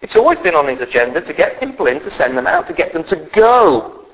It's 0.00 0.16
always 0.16 0.38
been 0.38 0.54
on 0.54 0.66
his 0.66 0.80
agenda 0.80 1.20
to 1.20 1.34
get 1.34 1.60
people 1.60 1.86
in, 1.86 2.00
to 2.00 2.10
send 2.10 2.36
them 2.36 2.46
out, 2.46 2.66
to 2.68 2.72
get 2.72 2.94
them 2.94 3.04
to 3.04 3.16
go. 3.34 4.06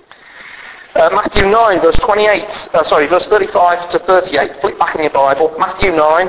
Uh, 0.95 1.11
Matthew 1.13 1.47
9, 1.49 1.81
verse 1.81 1.97
28, 1.97 2.43
uh, 2.75 2.83
sorry, 2.83 3.07
verse 3.07 3.27
35 3.29 3.91
to 3.91 3.99
38. 4.01 4.61
Flip 4.61 4.79
back 4.79 4.97
in 4.97 5.03
your 5.03 5.11
Bible. 5.11 5.55
Matthew 5.59 5.93
9, 5.93 6.29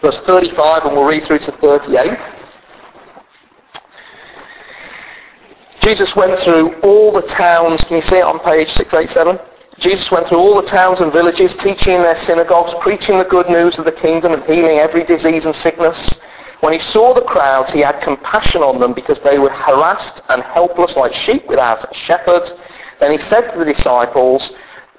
verse 0.00 0.20
35, 0.20 0.84
and 0.84 0.96
we'll 0.96 1.06
read 1.06 1.24
through 1.24 1.38
to 1.40 1.52
38. 1.52 2.18
Jesus 5.80 6.16
went 6.16 6.38
through 6.40 6.74
all 6.80 7.12
the 7.12 7.22
towns. 7.22 7.82
Can 7.84 7.96
you 7.96 8.02
see 8.02 8.16
it 8.16 8.24
on 8.24 8.40
page 8.40 8.70
687? 8.70 9.38
Jesus 9.78 10.10
went 10.10 10.26
through 10.26 10.38
all 10.38 10.60
the 10.60 10.66
towns 10.66 11.00
and 11.00 11.12
villages, 11.12 11.54
teaching 11.54 11.94
in 11.94 12.02
their 12.02 12.16
synagogues, 12.16 12.74
preaching 12.80 13.18
the 13.18 13.24
good 13.24 13.48
news 13.48 13.78
of 13.78 13.84
the 13.84 13.92
kingdom 13.92 14.32
and 14.32 14.42
healing 14.44 14.78
every 14.78 15.04
disease 15.04 15.44
and 15.44 15.54
sickness. 15.54 16.18
When 16.60 16.72
he 16.72 16.78
saw 16.78 17.12
the 17.12 17.22
crowds, 17.22 17.72
he 17.72 17.80
had 17.80 18.00
compassion 18.00 18.62
on 18.62 18.80
them 18.80 18.94
because 18.94 19.20
they 19.20 19.38
were 19.38 19.50
harassed 19.50 20.22
and 20.30 20.42
helpless 20.42 20.96
like 20.96 21.12
sheep 21.12 21.46
without 21.46 21.84
a 21.88 21.94
shepherd. 21.94 22.50
Then 22.98 23.12
he 23.12 23.18
said 23.18 23.52
to 23.52 23.58
the 23.58 23.64
disciples, 23.66 24.52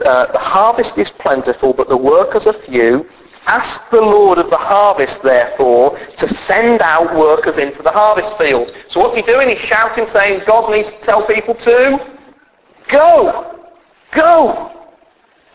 uh, 0.06 0.32
the 0.32 0.40
harvest 0.40 0.98
is 0.98 1.10
plentiful, 1.10 1.74
but 1.74 1.90
the 1.90 1.98
workers 1.98 2.46
are 2.46 2.54
few. 2.64 3.10
Ask 3.48 3.90
the 3.92 4.02
Lord 4.02 4.40
of 4.40 4.50
the 4.50 4.58
harvest, 4.58 5.24
therefore, 5.24 5.98
to 6.18 6.28
send 6.28 6.82
out 6.82 7.16
workers 7.16 7.58
into 7.58 7.82
the 7.82 7.92
harvest 7.92 8.38
field. 8.38 8.70
So 8.90 9.00
what's 9.00 9.16
he 9.16 9.22
doing? 9.22 9.48
He's 9.48 9.60
shouting, 9.60 10.06
saying, 10.08 10.42
God 10.46 10.70
needs 10.70 10.92
to 10.92 11.00
tell 11.00 11.26
people 11.26 11.56
to 11.56 12.18
go. 12.90 13.58
Go. 14.12 14.72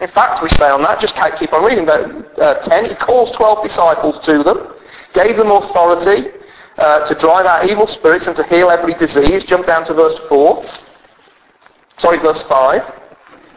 In 0.00 0.08
fact, 0.08 0.42
we 0.42 0.49
say 0.49 0.70
on 0.70 0.80
that, 0.82 1.00
just 1.00 1.14
keep 1.38 1.52
on 1.52 1.64
reading, 1.64 1.84
about 1.84 2.38
uh, 2.38 2.54
10, 2.66 2.87
he 2.87 2.94
calls 2.94 3.30
12 3.32 3.62
disciples 3.62 4.25
to 4.25 4.42
them, 4.42 4.75
gave 5.12 5.37
them 5.37 5.50
authority 5.50 6.30
uh, 6.78 7.06
to 7.06 7.14
drive 7.14 7.44
out 7.44 7.68
evil 7.68 7.87
spirits 7.87 8.26
and 8.26 8.34
to 8.37 8.42
heal 8.44 8.70
every 8.70 8.94
disease. 8.94 9.44
Jump 9.44 9.66
down 9.66 9.84
to 9.84 9.92
verse 9.92 10.18
4. 10.30 10.64
Sorry, 11.99 12.18
verse 12.20 12.42
5. 12.44 12.82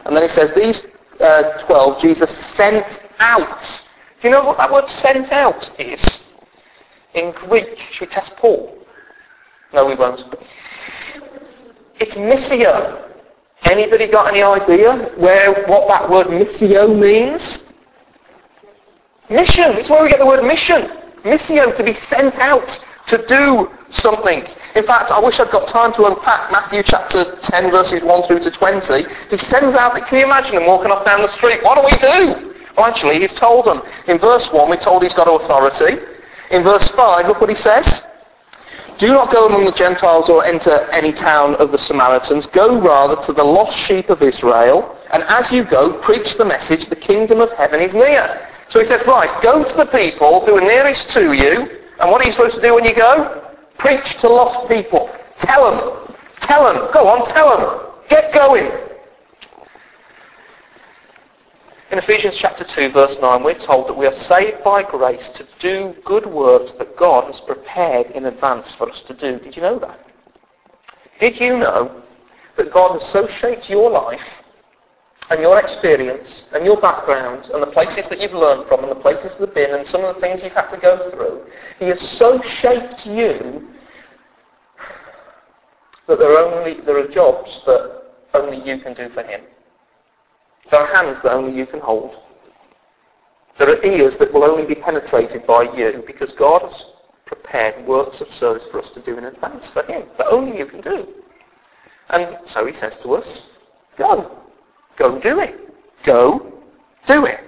And 0.04 0.14
then 0.14 0.22
he 0.22 0.28
says, 0.28 0.52
these 0.54 0.82
uh, 1.20 1.64
12 1.64 2.02
Jesus 2.02 2.30
sent 2.54 3.00
out 3.18 3.80
do 4.20 4.28
you 4.28 4.34
know 4.34 4.44
what 4.44 4.56
that 4.58 4.72
word 4.72 4.88
sent 4.88 5.30
out 5.32 5.70
is? 5.78 6.28
In 7.14 7.32
Greek, 7.32 7.78
should 7.92 8.08
we 8.08 8.14
test 8.14 8.36
Paul? 8.36 8.76
No, 9.72 9.86
we 9.86 9.94
won't. 9.94 10.22
It's 11.98 12.14
missio. 12.16 13.10
Anybody 13.62 14.06
got 14.06 14.28
any 14.28 14.42
idea 14.42 15.12
where 15.16 15.64
what 15.66 15.88
that 15.88 16.10
word 16.10 16.28
missio 16.28 16.98
means? 16.98 17.64
Mission. 19.28 19.76
It's 19.76 19.88
where 19.88 20.02
we 20.02 20.08
get 20.08 20.18
the 20.18 20.26
word 20.26 20.44
mission. 20.44 20.88
Missio, 21.24 21.76
to 21.76 21.82
be 21.82 21.94
sent 21.94 22.34
out. 22.36 22.78
to 23.06 23.24
do 23.26 23.70
something. 23.90 24.44
In 24.74 24.84
fact, 24.84 25.10
I 25.10 25.20
wish 25.20 25.38
I'd 25.38 25.50
got 25.50 25.68
time 25.68 25.92
to 25.94 26.06
unpack 26.06 26.50
Matthew 26.50 26.82
chapter 26.82 27.36
10 27.40 27.70
verses 27.70 28.02
1 28.02 28.26
through 28.26 28.40
to 28.40 28.50
20. 28.50 29.04
He 29.30 29.36
sends 29.36 29.76
out, 29.76 29.94
can 30.06 30.18
you 30.18 30.24
imagine 30.24 30.56
him 30.56 30.66
walking 30.66 30.90
off 30.90 31.04
down 31.04 31.22
the 31.22 31.32
street? 31.34 31.62
What 31.62 31.76
do 31.76 31.82
we 31.84 31.96
do? 32.02 32.45
Actually, 32.78 33.20
he's 33.20 33.32
told 33.32 33.64
them. 33.64 33.82
In 34.06 34.18
verse 34.18 34.50
1, 34.52 34.68
we're 34.68 34.76
told 34.76 35.02
he's 35.02 35.14
got 35.14 35.28
authority. 35.28 36.02
In 36.50 36.62
verse 36.62 36.88
5, 36.88 37.26
look 37.26 37.40
what 37.40 37.50
he 37.50 37.56
says. 37.56 38.06
Do 38.98 39.08
not 39.08 39.30
go 39.30 39.46
among 39.46 39.66
the 39.66 39.72
Gentiles 39.72 40.30
or 40.30 40.44
enter 40.44 40.88
any 40.90 41.12
town 41.12 41.54
of 41.56 41.70
the 41.70 41.78
Samaritans. 41.78 42.46
Go 42.46 42.80
rather 42.80 43.20
to 43.24 43.32
the 43.32 43.44
lost 43.44 43.76
sheep 43.76 44.08
of 44.08 44.22
Israel. 44.22 44.96
And 45.12 45.22
as 45.24 45.52
you 45.52 45.64
go, 45.64 46.00
preach 46.00 46.36
the 46.36 46.44
message, 46.44 46.86
the 46.86 46.96
kingdom 46.96 47.40
of 47.40 47.50
heaven 47.52 47.80
is 47.80 47.92
near. 47.92 48.48
So 48.68 48.78
he 48.78 48.86
says, 48.86 49.06
right, 49.06 49.30
go 49.42 49.64
to 49.64 49.74
the 49.76 49.86
people 49.86 50.44
who 50.46 50.56
are 50.56 50.60
nearest 50.60 51.10
to 51.10 51.32
you. 51.32 51.68
And 52.00 52.10
what 52.10 52.22
are 52.22 52.24
you 52.24 52.32
supposed 52.32 52.56
to 52.56 52.62
do 52.62 52.74
when 52.74 52.84
you 52.84 52.94
go? 52.94 53.52
Preach 53.78 54.14
to 54.20 54.28
lost 54.28 54.68
people. 54.68 55.10
Tell 55.38 55.70
them. 55.70 56.16
Tell 56.40 56.64
them. 56.64 56.90
Go 56.92 57.06
on, 57.06 57.26
tell 57.28 57.56
them. 57.56 57.92
Get 58.08 58.32
going. 58.32 58.70
In 61.88 61.98
Ephesians 61.98 62.36
chapter 62.36 62.64
2 62.64 62.90
verse 62.90 63.16
9 63.20 63.44
we're 63.44 63.54
told 63.54 63.86
that 63.88 63.96
we 63.96 64.06
are 64.06 64.14
saved 64.14 64.64
by 64.64 64.82
grace 64.82 65.30
to 65.30 65.46
do 65.60 65.94
good 66.04 66.26
works 66.26 66.72
that 66.78 66.96
God 66.96 67.32
has 67.32 67.40
prepared 67.40 68.10
in 68.10 68.26
advance 68.26 68.72
for 68.72 68.90
us 68.90 69.02
to 69.02 69.14
do. 69.14 69.38
Did 69.38 69.54
you 69.54 69.62
know 69.62 69.78
that? 69.78 70.00
Did 71.20 71.40
you 71.40 71.56
know 71.56 72.02
that 72.56 72.72
God 72.72 72.98
has 72.98 73.08
so 73.08 73.28
shaped 73.28 73.70
your 73.70 73.88
life 73.88 74.20
and 75.30 75.40
your 75.40 75.60
experience 75.60 76.46
and 76.52 76.64
your 76.64 76.80
background 76.80 77.50
and 77.54 77.62
the 77.62 77.68
places 77.68 78.08
that 78.08 78.20
you've 78.20 78.32
learned 78.32 78.66
from 78.66 78.82
and 78.82 78.90
the 78.90 79.00
places 79.00 79.36
that 79.36 79.40
you've 79.40 79.54
been 79.54 79.72
and 79.72 79.86
some 79.86 80.04
of 80.04 80.16
the 80.16 80.20
things 80.20 80.42
you've 80.42 80.54
had 80.54 80.68
to 80.70 80.78
go 80.78 81.08
through, 81.10 81.46
He 81.78 81.84
has 81.84 82.00
so 82.00 82.40
shaped 82.42 83.06
you 83.06 83.68
that 86.08 86.18
there 86.18 86.32
are 86.32 86.52
only 86.52 86.80
there 86.80 86.98
are 86.98 87.06
jobs 87.06 87.60
that 87.64 88.02
only 88.34 88.56
you 88.68 88.82
can 88.82 88.92
do 88.92 89.08
for 89.10 89.22
Him. 89.22 89.42
There 90.70 90.80
are 90.80 90.94
hands 90.94 91.18
that 91.22 91.32
only 91.32 91.56
you 91.56 91.66
can 91.66 91.80
hold. 91.80 92.16
There 93.58 93.68
are 93.70 93.84
ears 93.84 94.16
that 94.18 94.32
will 94.32 94.44
only 94.44 94.66
be 94.66 94.74
penetrated 94.74 95.46
by 95.46 95.62
you 95.74 96.02
because 96.06 96.32
God 96.34 96.62
has 96.62 96.84
prepared 97.24 97.86
works 97.86 98.20
of 98.20 98.30
service 98.30 98.64
for 98.70 98.80
us 98.80 98.90
to 98.90 99.02
do 99.02 99.16
in 99.16 99.24
advance 99.24 99.68
for 99.68 99.82
Him 99.84 100.06
that 100.18 100.26
only 100.26 100.58
you 100.58 100.66
can 100.66 100.80
do. 100.80 101.06
And 102.10 102.38
so 102.44 102.66
He 102.66 102.74
says 102.74 102.96
to 102.98 103.14
us, 103.14 103.44
go. 103.96 104.42
Go 104.96 105.18
do 105.20 105.40
it. 105.40 105.54
Go 106.04 106.52
do 107.06 107.26
it. 107.26 107.40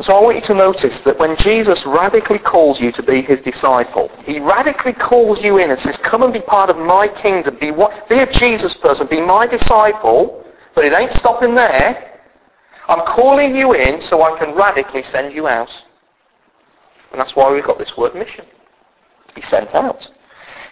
So 0.00 0.14
I 0.14 0.22
want 0.22 0.36
you 0.36 0.42
to 0.42 0.54
notice 0.54 0.98
that 1.00 1.18
when 1.18 1.34
Jesus 1.36 1.86
radically 1.86 2.38
calls 2.38 2.78
you 2.78 2.92
to 2.92 3.02
be 3.02 3.22
his 3.22 3.40
disciple, 3.40 4.10
he 4.24 4.38
radically 4.38 4.92
calls 4.92 5.42
you 5.42 5.56
in 5.56 5.70
and 5.70 5.80
says, 5.80 5.96
come 5.96 6.22
and 6.22 6.34
be 6.34 6.42
part 6.42 6.68
of 6.68 6.76
my 6.76 7.08
kingdom, 7.08 7.56
be, 7.58 7.70
what, 7.70 8.06
be 8.06 8.18
a 8.18 8.30
Jesus 8.30 8.74
person, 8.74 9.06
be 9.06 9.22
my 9.22 9.46
disciple, 9.46 10.44
but 10.76 10.84
it 10.84 10.92
ain't 10.92 11.10
stopping 11.10 11.54
there. 11.54 12.20
I'm 12.86 13.04
calling 13.06 13.56
you 13.56 13.72
in 13.72 13.98
so 13.98 14.22
I 14.22 14.38
can 14.38 14.54
radically 14.54 15.02
send 15.02 15.34
you 15.34 15.48
out. 15.48 15.74
And 17.10 17.20
that's 17.20 17.34
why 17.34 17.50
we've 17.50 17.64
got 17.64 17.78
this 17.78 17.96
word 17.96 18.14
mission. 18.14 18.44
To 19.28 19.34
Be 19.34 19.40
sent 19.40 19.74
out. 19.74 20.08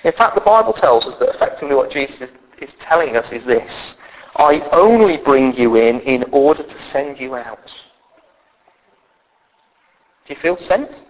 In 0.04 0.12
fact, 0.12 0.34
the 0.34 0.42
Bible 0.42 0.74
tells 0.74 1.06
us 1.06 1.16
that 1.16 1.34
effectively 1.34 1.74
what 1.74 1.90
Jesus 1.90 2.30
is, 2.60 2.74
telling 2.78 3.16
us 3.16 3.32
is 3.32 3.44
this. 3.44 3.96
I 4.36 4.60
only 4.72 5.16
bring 5.16 5.54
you 5.54 5.76
in 5.76 6.00
in 6.00 6.24
order 6.32 6.62
to 6.62 6.78
send 6.78 7.18
you 7.18 7.34
out. 7.34 7.72
Do 10.26 10.34
you 10.34 10.40
feel 10.40 10.58
sent? 10.58 11.00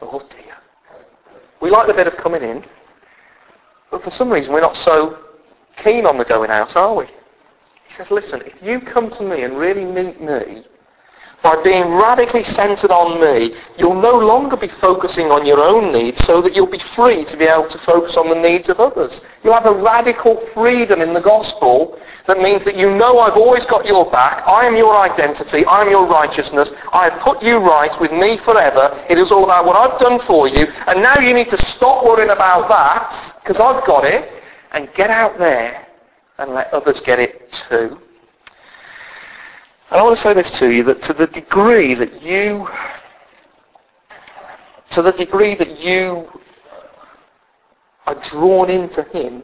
Oh 0.00 0.22
dear. 0.30 0.56
We 1.60 1.70
like 1.70 1.88
the 1.88 1.94
bit 1.94 2.06
of 2.06 2.16
coming 2.16 2.42
in, 2.42 2.64
but 3.90 4.02
for 4.02 4.10
some 4.10 4.30
reason 4.30 4.52
we're 4.52 4.60
not 4.60 4.76
so 4.76 5.18
keen 5.76 6.06
on 6.06 6.16
the 6.16 6.24
going 6.24 6.50
out, 6.50 6.74
are 6.76 6.94
we? 6.96 7.06
He 7.94 7.98
says, 7.98 8.10
listen, 8.10 8.42
if 8.42 8.60
you 8.60 8.80
come 8.80 9.08
to 9.08 9.22
me 9.22 9.44
and 9.44 9.56
really 9.56 9.84
meet 9.84 10.20
me, 10.20 10.64
by 11.44 11.62
being 11.62 11.94
radically 11.94 12.42
centered 12.42 12.90
on 12.90 13.20
me, 13.20 13.54
you'll 13.78 13.94
no 13.94 14.18
longer 14.18 14.56
be 14.56 14.66
focusing 14.80 15.30
on 15.30 15.46
your 15.46 15.60
own 15.60 15.92
needs 15.92 16.24
so 16.24 16.42
that 16.42 16.56
you'll 16.56 16.66
be 16.66 16.80
free 16.96 17.24
to 17.24 17.36
be 17.36 17.44
able 17.44 17.68
to 17.68 17.78
focus 17.78 18.16
on 18.16 18.28
the 18.28 18.34
needs 18.34 18.68
of 18.68 18.80
others. 18.80 19.24
You'll 19.44 19.54
have 19.54 19.66
a 19.66 19.80
radical 19.80 20.44
freedom 20.54 21.02
in 21.02 21.14
the 21.14 21.20
gospel 21.20 22.00
that 22.26 22.40
means 22.40 22.64
that 22.64 22.76
you 22.76 22.90
know 22.90 23.20
I've 23.20 23.36
always 23.36 23.64
got 23.64 23.86
your 23.86 24.10
back. 24.10 24.42
I 24.44 24.66
am 24.66 24.74
your 24.74 24.96
identity. 24.96 25.64
I 25.64 25.82
am 25.82 25.88
your 25.88 26.08
righteousness. 26.08 26.72
I 26.92 27.10
have 27.10 27.22
put 27.22 27.44
you 27.44 27.58
right 27.58 27.94
with 28.00 28.10
me 28.10 28.38
forever. 28.38 29.04
It 29.08 29.18
is 29.18 29.30
all 29.30 29.44
about 29.44 29.66
what 29.66 29.76
I've 29.76 30.00
done 30.00 30.18
for 30.26 30.48
you. 30.48 30.66
And 30.88 31.00
now 31.00 31.20
you 31.20 31.32
need 31.32 31.50
to 31.50 31.58
stop 31.58 32.04
worrying 32.04 32.30
about 32.30 32.68
that 32.70 33.38
because 33.40 33.60
I've 33.60 33.86
got 33.86 34.04
it 34.04 34.42
and 34.72 34.92
get 34.94 35.10
out 35.10 35.38
there 35.38 35.83
and 36.38 36.50
let 36.52 36.72
others 36.72 37.00
get 37.00 37.18
it 37.18 37.52
too. 37.68 37.98
And 39.90 40.00
I 40.00 40.02
want 40.02 40.16
to 40.16 40.22
say 40.22 40.34
this 40.34 40.50
to 40.58 40.70
you, 40.70 40.82
that 40.84 41.02
to 41.02 41.12
the 41.12 41.26
degree 41.26 41.94
that 41.94 42.22
you, 42.22 42.66
to 44.90 45.02
the 45.02 45.12
degree 45.12 45.54
that 45.54 45.78
you 45.78 46.28
are 48.06 48.20
drawn 48.30 48.70
into 48.70 49.02
Him, 49.04 49.42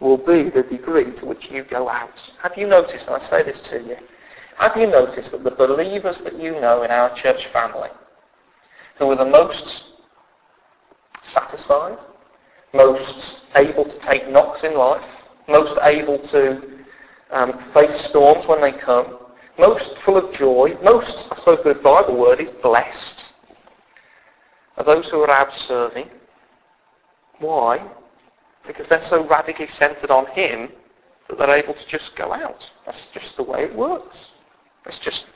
will 0.00 0.18
be 0.18 0.50
the 0.50 0.62
degree 0.62 1.12
to 1.14 1.26
which 1.26 1.50
you 1.50 1.64
go 1.64 1.88
out. 1.88 2.22
Have 2.42 2.56
you 2.56 2.66
noticed, 2.66 3.06
and 3.06 3.16
I 3.16 3.18
say 3.18 3.42
this 3.42 3.58
to 3.68 3.82
you, 3.82 3.96
have 4.56 4.76
you 4.76 4.86
noticed 4.86 5.32
that 5.32 5.44
the 5.44 5.50
believers 5.50 6.18
that 6.18 6.38
you 6.40 6.52
know 6.52 6.82
in 6.82 6.90
our 6.90 7.14
church 7.14 7.46
family, 7.52 7.90
who 8.98 9.10
are 9.10 9.16
the 9.16 9.24
most 9.24 9.84
satisfied, 11.24 11.98
most 12.72 13.40
able 13.54 13.84
to 13.84 13.98
take 14.00 14.28
knocks 14.28 14.64
in 14.64 14.74
life, 14.74 15.04
most 15.48 15.78
able 15.82 16.18
to 16.28 16.62
um, 17.30 17.58
face 17.72 18.00
storms 18.06 18.46
when 18.46 18.60
they 18.60 18.72
come, 18.72 19.18
most 19.58 19.96
full 20.04 20.16
of 20.16 20.32
joy, 20.34 20.76
most, 20.82 21.26
I 21.30 21.36
suppose 21.36 21.60
the 21.64 21.74
Bible 21.74 22.18
word 22.18 22.40
is 22.40 22.50
blessed, 22.50 23.24
are 24.76 24.84
those 24.84 25.08
who 25.08 25.20
are 25.22 25.30
out 25.30 25.54
serving. 25.56 26.08
Why? 27.38 27.86
Because 28.66 28.88
they're 28.88 29.00
so 29.00 29.26
radically 29.26 29.68
centered 29.68 30.10
on 30.10 30.26
Him 30.26 30.70
that 31.28 31.38
they're 31.38 31.56
able 31.56 31.74
to 31.74 31.86
just 31.86 32.14
go 32.16 32.32
out. 32.32 32.64
That's 32.84 33.06
just 33.12 33.36
the 33.36 33.42
way 33.42 33.64
it 33.64 33.74
works. 33.74 34.28
That's 34.84 34.98
just 34.98 35.26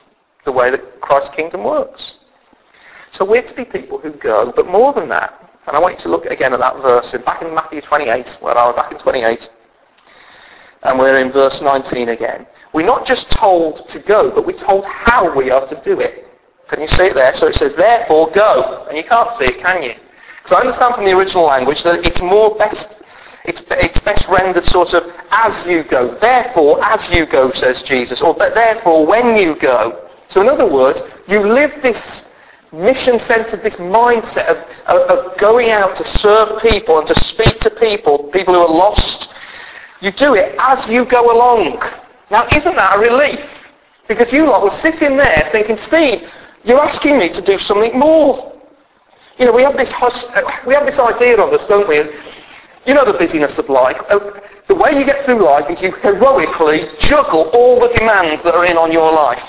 the 0.45 0.51
way 0.51 0.71
that 0.71 1.01
Christ's 1.01 1.35
kingdom 1.35 1.63
works. 1.63 2.15
So 3.11 3.25
we're 3.25 3.45
to 3.45 3.53
be 3.53 3.65
people 3.65 3.99
who 3.99 4.11
go, 4.11 4.53
but 4.55 4.67
more 4.67 4.93
than 4.93 5.09
that, 5.09 5.51
and 5.67 5.75
I 5.75 5.79
want 5.79 5.95
you 5.95 6.03
to 6.03 6.09
look 6.09 6.25
again 6.25 6.53
at 6.53 6.59
that 6.59 6.77
verse, 6.77 7.13
back 7.25 7.41
in 7.41 7.53
Matthew 7.53 7.81
28, 7.81 8.37
where 8.41 8.57
I 8.57 8.67
was 8.67 8.75
back 8.75 8.91
in 8.91 8.99
28, 8.99 9.49
and 10.83 10.97
we're 10.97 11.17
in 11.19 11.31
verse 11.31 11.61
19 11.61 12.09
again. 12.09 12.47
We're 12.73 12.85
not 12.85 13.05
just 13.05 13.29
told 13.31 13.87
to 13.89 13.99
go, 13.99 14.31
but 14.31 14.45
we're 14.45 14.57
told 14.57 14.85
how 14.85 15.35
we 15.35 15.51
are 15.51 15.67
to 15.67 15.81
do 15.83 15.99
it. 15.99 16.25
Can 16.69 16.81
you 16.81 16.87
see 16.87 17.03
it 17.03 17.15
there? 17.15 17.33
So 17.33 17.47
it 17.47 17.55
says, 17.55 17.75
therefore 17.75 18.31
go. 18.31 18.85
And 18.87 18.97
you 18.97 19.03
can't 19.03 19.37
see 19.37 19.45
it, 19.45 19.61
can 19.61 19.83
you? 19.83 19.93
Because 20.37 20.57
I 20.57 20.61
understand 20.61 20.95
from 20.95 21.05
the 21.05 21.15
original 21.15 21.43
language 21.43 21.83
that 21.83 22.05
it's 22.05 22.21
more 22.21 22.55
best, 22.55 23.03
it's, 23.45 23.61
it's 23.69 23.99
best 23.99 24.27
rendered 24.27 24.63
sort 24.63 24.93
of 24.93 25.03
as 25.29 25.65
you 25.65 25.83
go. 25.83 26.17
Therefore, 26.19 26.83
as 26.83 27.09
you 27.09 27.25
go, 27.25 27.51
says 27.51 27.81
Jesus. 27.83 28.21
Or 28.21 28.33
therefore, 28.33 29.05
when 29.05 29.35
you 29.35 29.55
go. 29.59 30.09
So 30.29 30.41
in 30.41 30.47
other 30.47 30.71
words, 30.71 31.01
you 31.27 31.41
live 31.41 31.71
this 31.81 32.23
mission-centered, 32.71 33.61
this 33.61 33.75
mindset 33.75 34.47
of, 34.47 34.57
of, 34.87 35.01
of 35.09 35.37
going 35.37 35.71
out 35.71 35.93
to 35.97 36.05
serve 36.05 36.61
people 36.61 36.99
and 36.99 37.07
to 37.07 37.19
speak 37.19 37.59
to 37.59 37.69
people, 37.69 38.29
people 38.31 38.53
who 38.53 38.61
are 38.61 38.69
lost, 38.69 39.27
you 40.01 40.11
do 40.11 40.33
it 40.35 40.55
as 40.59 40.87
you 40.87 41.05
go 41.05 41.31
along. 41.31 41.79
Now, 42.29 42.45
isn't 42.47 42.75
that 42.75 42.97
a 42.97 42.99
relief? 42.99 43.39
Because 44.07 44.33
you 44.33 44.45
lot 44.45 44.63
were 44.63 44.71
sitting 44.71 45.15
there 45.15 45.49
thinking, 45.51 45.77
Steve, 45.77 46.27
you're 46.63 46.81
asking 46.81 47.17
me 47.17 47.29
to 47.29 47.41
do 47.41 47.57
something 47.59 47.97
more. 47.97 48.51
You 49.37 49.45
know, 49.45 49.53
we 49.53 49.63
have 49.63 49.77
this, 49.77 49.91
we 50.67 50.73
have 50.73 50.85
this 50.85 50.99
idea 50.99 51.39
of 51.39 51.53
us, 51.53 51.65
don't 51.67 51.87
we? 51.87 51.97
You 52.85 52.95
know 52.95 53.05
the 53.05 53.17
busyness 53.17 53.57
of 53.57 53.69
life. 53.69 53.97
Uh, 54.09 54.39
the 54.67 54.75
way 54.75 54.97
you 54.97 55.05
get 55.05 55.23
through 55.23 55.43
life 55.43 55.69
is 55.69 55.81
you 55.81 55.91
heroically 55.91 56.89
juggle 56.99 57.49
all 57.53 57.79
the 57.79 57.89
demands 57.89 58.43
that 58.43 58.55
are 58.55 58.65
in 58.65 58.77
on 58.77 58.91
your 58.91 59.11
life. 59.13 59.41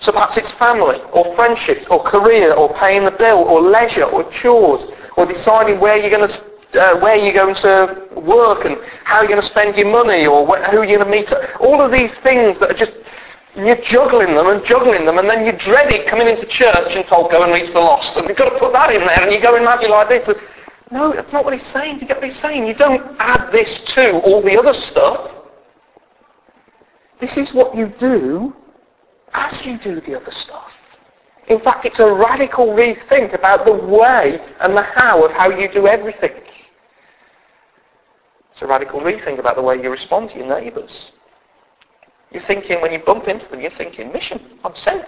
So 0.00 0.12
perhaps 0.12 0.36
it's 0.36 0.52
family, 0.52 1.00
or 1.12 1.34
friendships, 1.34 1.86
or 1.90 2.02
career, 2.04 2.52
or 2.52 2.72
paying 2.74 3.04
the 3.04 3.10
bill, 3.10 3.38
or 3.38 3.60
leisure, 3.60 4.04
or 4.04 4.30
chores, 4.30 4.86
or 5.16 5.26
deciding 5.26 5.80
where 5.80 5.96
you're 5.96 6.10
going 6.10 6.28
to 6.28 6.44
uh, 6.74 6.98
where 7.00 7.14
are 7.14 7.16
you're 7.16 7.32
going 7.32 7.54
to 7.54 8.08
work 8.20 8.64
and 8.64 8.76
how 9.04 9.20
you're 9.20 9.28
going 9.28 9.40
to 9.40 9.46
spend 9.46 9.76
your 9.76 9.90
money 9.90 10.26
or 10.26 10.46
wh- 10.46 10.62
who 10.70 10.82
you're 10.82 10.98
going 10.98 11.00
to 11.00 11.06
meet. 11.06 11.32
All 11.60 11.80
of 11.80 11.90
these 11.90 12.12
things 12.22 12.58
that 12.60 12.70
are 12.70 12.74
just, 12.74 12.92
you're 13.56 13.80
juggling 13.80 14.34
them 14.34 14.46
and 14.48 14.64
juggling 14.64 15.06
them 15.06 15.18
and 15.18 15.28
then 15.28 15.46
you 15.46 15.52
dread 15.52 15.92
it 15.92 16.06
coming 16.06 16.28
into 16.28 16.46
church 16.46 16.94
and 16.94 17.06
told 17.06 17.30
go 17.30 17.42
and 17.42 17.52
reach 17.52 17.72
the 17.72 17.80
lost. 17.80 18.16
And 18.16 18.28
you've 18.28 18.36
got 18.36 18.50
to 18.50 18.58
put 18.58 18.72
that 18.72 18.94
in 18.94 19.00
there 19.00 19.22
and 19.22 19.32
you 19.32 19.40
go 19.40 19.56
and 19.56 19.64
maybe 19.64 19.88
like 19.88 20.08
this. 20.08 20.28
And, 20.28 20.36
no, 20.90 21.12
that's 21.12 21.32
not 21.32 21.44
what 21.44 21.54
he's 21.54 21.66
saying. 21.68 22.00
You 22.00 22.06
get 22.06 22.18
what 22.18 22.26
he's 22.28 22.38
saying? 22.38 22.66
You 22.66 22.74
don't 22.74 23.16
add 23.18 23.50
this 23.52 23.80
to 23.94 24.20
all 24.20 24.42
the 24.42 24.58
other 24.58 24.74
stuff. 24.74 25.30
This 27.20 27.36
is 27.36 27.52
what 27.52 27.74
you 27.74 27.92
do 27.98 28.54
as 29.32 29.66
you 29.66 29.78
do 29.78 30.00
the 30.00 30.20
other 30.20 30.30
stuff. 30.30 30.72
In 31.48 31.60
fact, 31.60 31.86
it's 31.86 31.98
a 31.98 32.12
radical 32.12 32.68
rethink 32.68 33.34
about 33.34 33.64
the 33.64 33.72
way 33.72 34.38
and 34.60 34.76
the 34.76 34.82
how 34.82 35.24
of 35.24 35.32
how 35.32 35.50
you 35.50 35.68
do 35.72 35.86
everything. 35.86 36.32
It's 38.58 38.64
a 38.64 38.66
radical 38.66 38.98
rethink 38.98 39.38
about 39.38 39.54
the 39.54 39.62
way 39.62 39.80
you 39.80 39.88
respond 39.88 40.30
to 40.30 40.38
your 40.38 40.48
neighbours. 40.48 41.12
You're 42.32 42.42
thinking, 42.42 42.82
when 42.82 42.92
you 42.92 42.98
bump 42.98 43.28
into 43.28 43.46
them, 43.46 43.60
you're 43.60 43.70
thinking, 43.70 44.10
mission, 44.10 44.58
I'm 44.64 44.74
sent. 44.74 45.06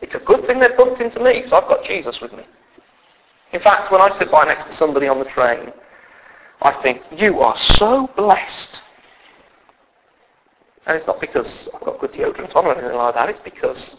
It's 0.00 0.16
a 0.16 0.18
good 0.18 0.44
thing 0.46 0.58
they've 0.58 0.76
bumped 0.76 1.00
into 1.00 1.20
me 1.20 1.34
because 1.34 1.52
I've 1.52 1.68
got 1.68 1.84
Jesus 1.84 2.20
with 2.20 2.32
me. 2.32 2.42
In 3.52 3.60
fact, 3.60 3.92
when 3.92 4.00
I 4.00 4.18
sit 4.18 4.32
by 4.32 4.46
next 4.46 4.64
to 4.64 4.72
somebody 4.72 5.06
on 5.06 5.20
the 5.20 5.24
train, 5.26 5.72
I 6.60 6.72
think, 6.82 7.02
you 7.12 7.38
are 7.38 7.56
so 7.56 8.10
blessed. 8.16 8.82
And 10.84 10.96
it's 10.96 11.06
not 11.06 11.20
because 11.20 11.68
I've 11.72 11.84
got 11.84 12.00
good 12.00 12.10
deodorant 12.10 12.56
on 12.56 12.66
or 12.66 12.74
anything 12.74 12.96
like 12.96 13.14
that. 13.14 13.28
It's 13.28 13.42
because, 13.44 13.98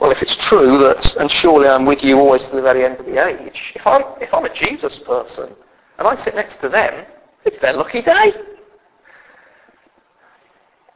well, 0.00 0.10
if 0.10 0.20
it's 0.20 0.34
true 0.34 0.78
that, 0.78 1.14
and 1.14 1.30
surely 1.30 1.68
I'm 1.68 1.86
with 1.86 2.02
you 2.02 2.18
always 2.18 2.42
to 2.46 2.56
the 2.56 2.62
very 2.62 2.84
end 2.84 2.98
of 2.98 3.06
the 3.06 3.24
age, 3.24 3.70
if 3.76 3.86
I'm, 3.86 4.02
if 4.20 4.34
I'm 4.34 4.46
a 4.46 4.52
Jesus 4.52 4.98
person 5.06 5.54
and 5.98 6.08
I 6.08 6.16
sit 6.16 6.34
next 6.34 6.60
to 6.62 6.68
them, 6.68 7.06
it's 7.44 7.58
their 7.60 7.72
lucky 7.72 8.02
day. 8.02 8.32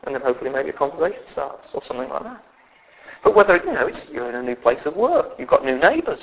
And 0.05 0.15
then 0.15 0.23
hopefully 0.23 0.51
maybe 0.51 0.71
a 0.71 0.73
conversation 0.73 1.27
starts 1.27 1.71
or 1.73 1.83
something 1.85 2.09
like 2.09 2.23
that. 2.23 2.45
But 3.23 3.35
whether, 3.35 3.57
you 3.57 3.73
know, 3.73 3.89
you're 4.13 4.29
in 4.29 4.35
a 4.35 4.43
new 4.43 4.55
place 4.55 4.85
of 4.85 4.97
work, 4.97 5.33
you've 5.39 5.49
got 5.49 5.65
new 5.65 5.79
neighbours, 5.79 6.21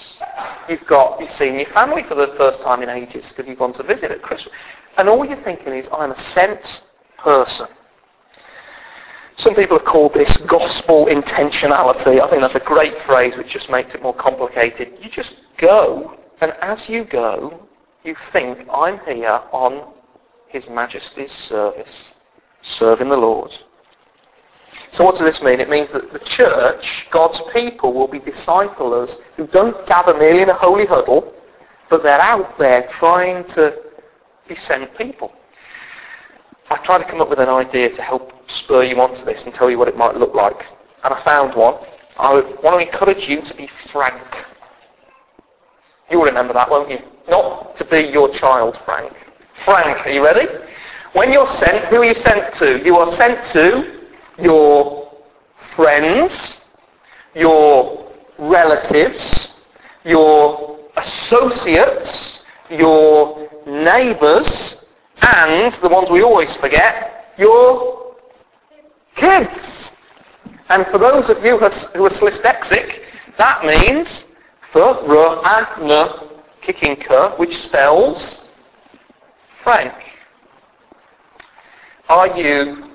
you've 0.69 0.85
got, 0.85 1.19
you've 1.19 1.31
seen 1.31 1.55
your 1.55 1.65
family 1.73 2.03
for 2.07 2.13
the 2.13 2.35
first 2.37 2.61
time 2.61 2.83
in 2.83 2.89
ages 2.89 3.27
because 3.29 3.47
you've 3.47 3.57
gone 3.57 3.73
to 3.73 3.83
visit 3.83 4.11
at 4.11 4.21
Christmas. 4.21 4.53
And 4.97 5.09
all 5.09 5.25
you're 5.25 5.41
thinking 5.43 5.73
is, 5.73 5.89
I'm 5.91 6.11
a 6.11 6.17
sent 6.17 6.83
person. 7.17 7.67
Some 9.37 9.55
people 9.55 9.79
have 9.79 9.87
called 9.87 10.13
this 10.13 10.37
gospel 10.37 11.07
intentionality. 11.07 12.21
I 12.21 12.29
think 12.29 12.41
that's 12.41 12.53
a 12.53 12.59
great 12.59 12.93
phrase 13.07 13.35
which 13.35 13.47
just 13.47 13.71
makes 13.71 13.95
it 13.95 14.03
more 14.03 14.13
complicated. 14.13 14.93
You 15.01 15.09
just 15.09 15.33
go, 15.57 16.17
and 16.41 16.51
as 16.61 16.87
you 16.87 17.05
go, 17.05 17.67
you 18.03 18.15
think, 18.31 18.59
I'm 18.71 18.99
here 18.99 19.41
on 19.51 19.93
His 20.51 20.69
Majesty's 20.69 21.31
service, 21.31 22.11
serving 22.61 23.09
the 23.09 23.17
Lord. 23.17 23.51
So 24.91 25.05
what 25.05 25.15
does 25.15 25.21
this 25.21 25.41
mean? 25.41 25.61
It 25.61 25.69
means 25.69 25.89
that 25.93 26.11
the 26.11 26.19
church, 26.19 27.07
God's 27.11 27.41
people, 27.53 27.93
will 27.93 28.09
be 28.09 28.19
disciplers 28.19 29.17
who 29.37 29.47
don't 29.47 29.87
gather 29.87 30.13
merely 30.13 30.41
in 30.41 30.49
a 30.49 30.53
holy 30.53 30.85
huddle, 30.85 31.33
but 31.89 32.03
they're 32.03 32.19
out 32.19 32.57
there 32.57 32.87
trying 32.89 33.45
to 33.49 33.77
be 34.49 34.55
sent 34.55 34.95
people. 34.97 35.33
I 36.69 36.77
tried 36.83 36.99
to 36.99 37.05
come 37.05 37.21
up 37.21 37.29
with 37.29 37.39
an 37.39 37.49
idea 37.49 37.89
to 37.95 38.01
help 38.01 38.33
spur 38.49 38.83
you 38.83 38.99
onto 38.99 39.23
this 39.23 39.43
and 39.45 39.53
tell 39.53 39.69
you 39.69 39.77
what 39.77 39.87
it 39.87 39.95
might 39.97 40.15
look 40.15 40.35
like. 40.35 40.65
And 41.03 41.13
I 41.13 41.23
found 41.23 41.55
one. 41.55 41.75
I 42.17 42.33
want 42.61 42.79
to 42.81 42.85
encourage 42.85 43.29
you 43.29 43.41
to 43.41 43.53
be 43.55 43.69
frank. 43.91 44.21
You'll 46.09 46.23
remember 46.23 46.53
that, 46.53 46.69
won't 46.69 46.91
you? 46.91 46.99
Not 47.29 47.77
to 47.77 47.85
be 47.85 48.09
your 48.11 48.29
child, 48.33 48.77
Frank. 48.83 49.13
Frank, 49.65 50.07
are 50.07 50.09
you 50.09 50.23
ready? 50.23 50.47
When 51.13 51.31
you're 51.31 51.47
sent, 51.47 51.85
who 51.85 51.97
are 51.97 52.05
you 52.05 52.15
sent 52.15 52.53
to? 52.55 52.83
You 52.83 52.97
are 52.97 53.11
sent 53.11 53.45
to 53.47 54.01
your 54.39 55.11
friends, 55.75 56.57
your 57.35 58.11
relatives, 58.39 59.53
your 60.03 60.79
associates, 60.97 62.39
your 62.71 63.49
neighbours, 63.67 64.77
and 65.21 65.71
the 65.73 65.89
ones 65.89 66.09
we 66.09 66.23
always 66.23 66.55
forget, 66.55 67.33
your 67.37 68.15
kids. 69.15 69.91
And 70.69 70.87
for 70.87 70.97
those 70.97 71.29
of 71.29 71.43
you 71.45 71.57
who 71.59 71.65
are 71.65 72.09
dyslexic, 72.09 73.01
that 73.37 73.63
means 73.63 74.25
for 74.71 74.81
r 74.81 75.41
a 75.43 75.81
n 75.81 76.29
kicking 76.61 76.95
k, 76.95 77.07
which 77.37 77.55
spells 77.63 78.40
Frank. 79.63 79.93
Are 82.09 82.37
you 82.37 82.91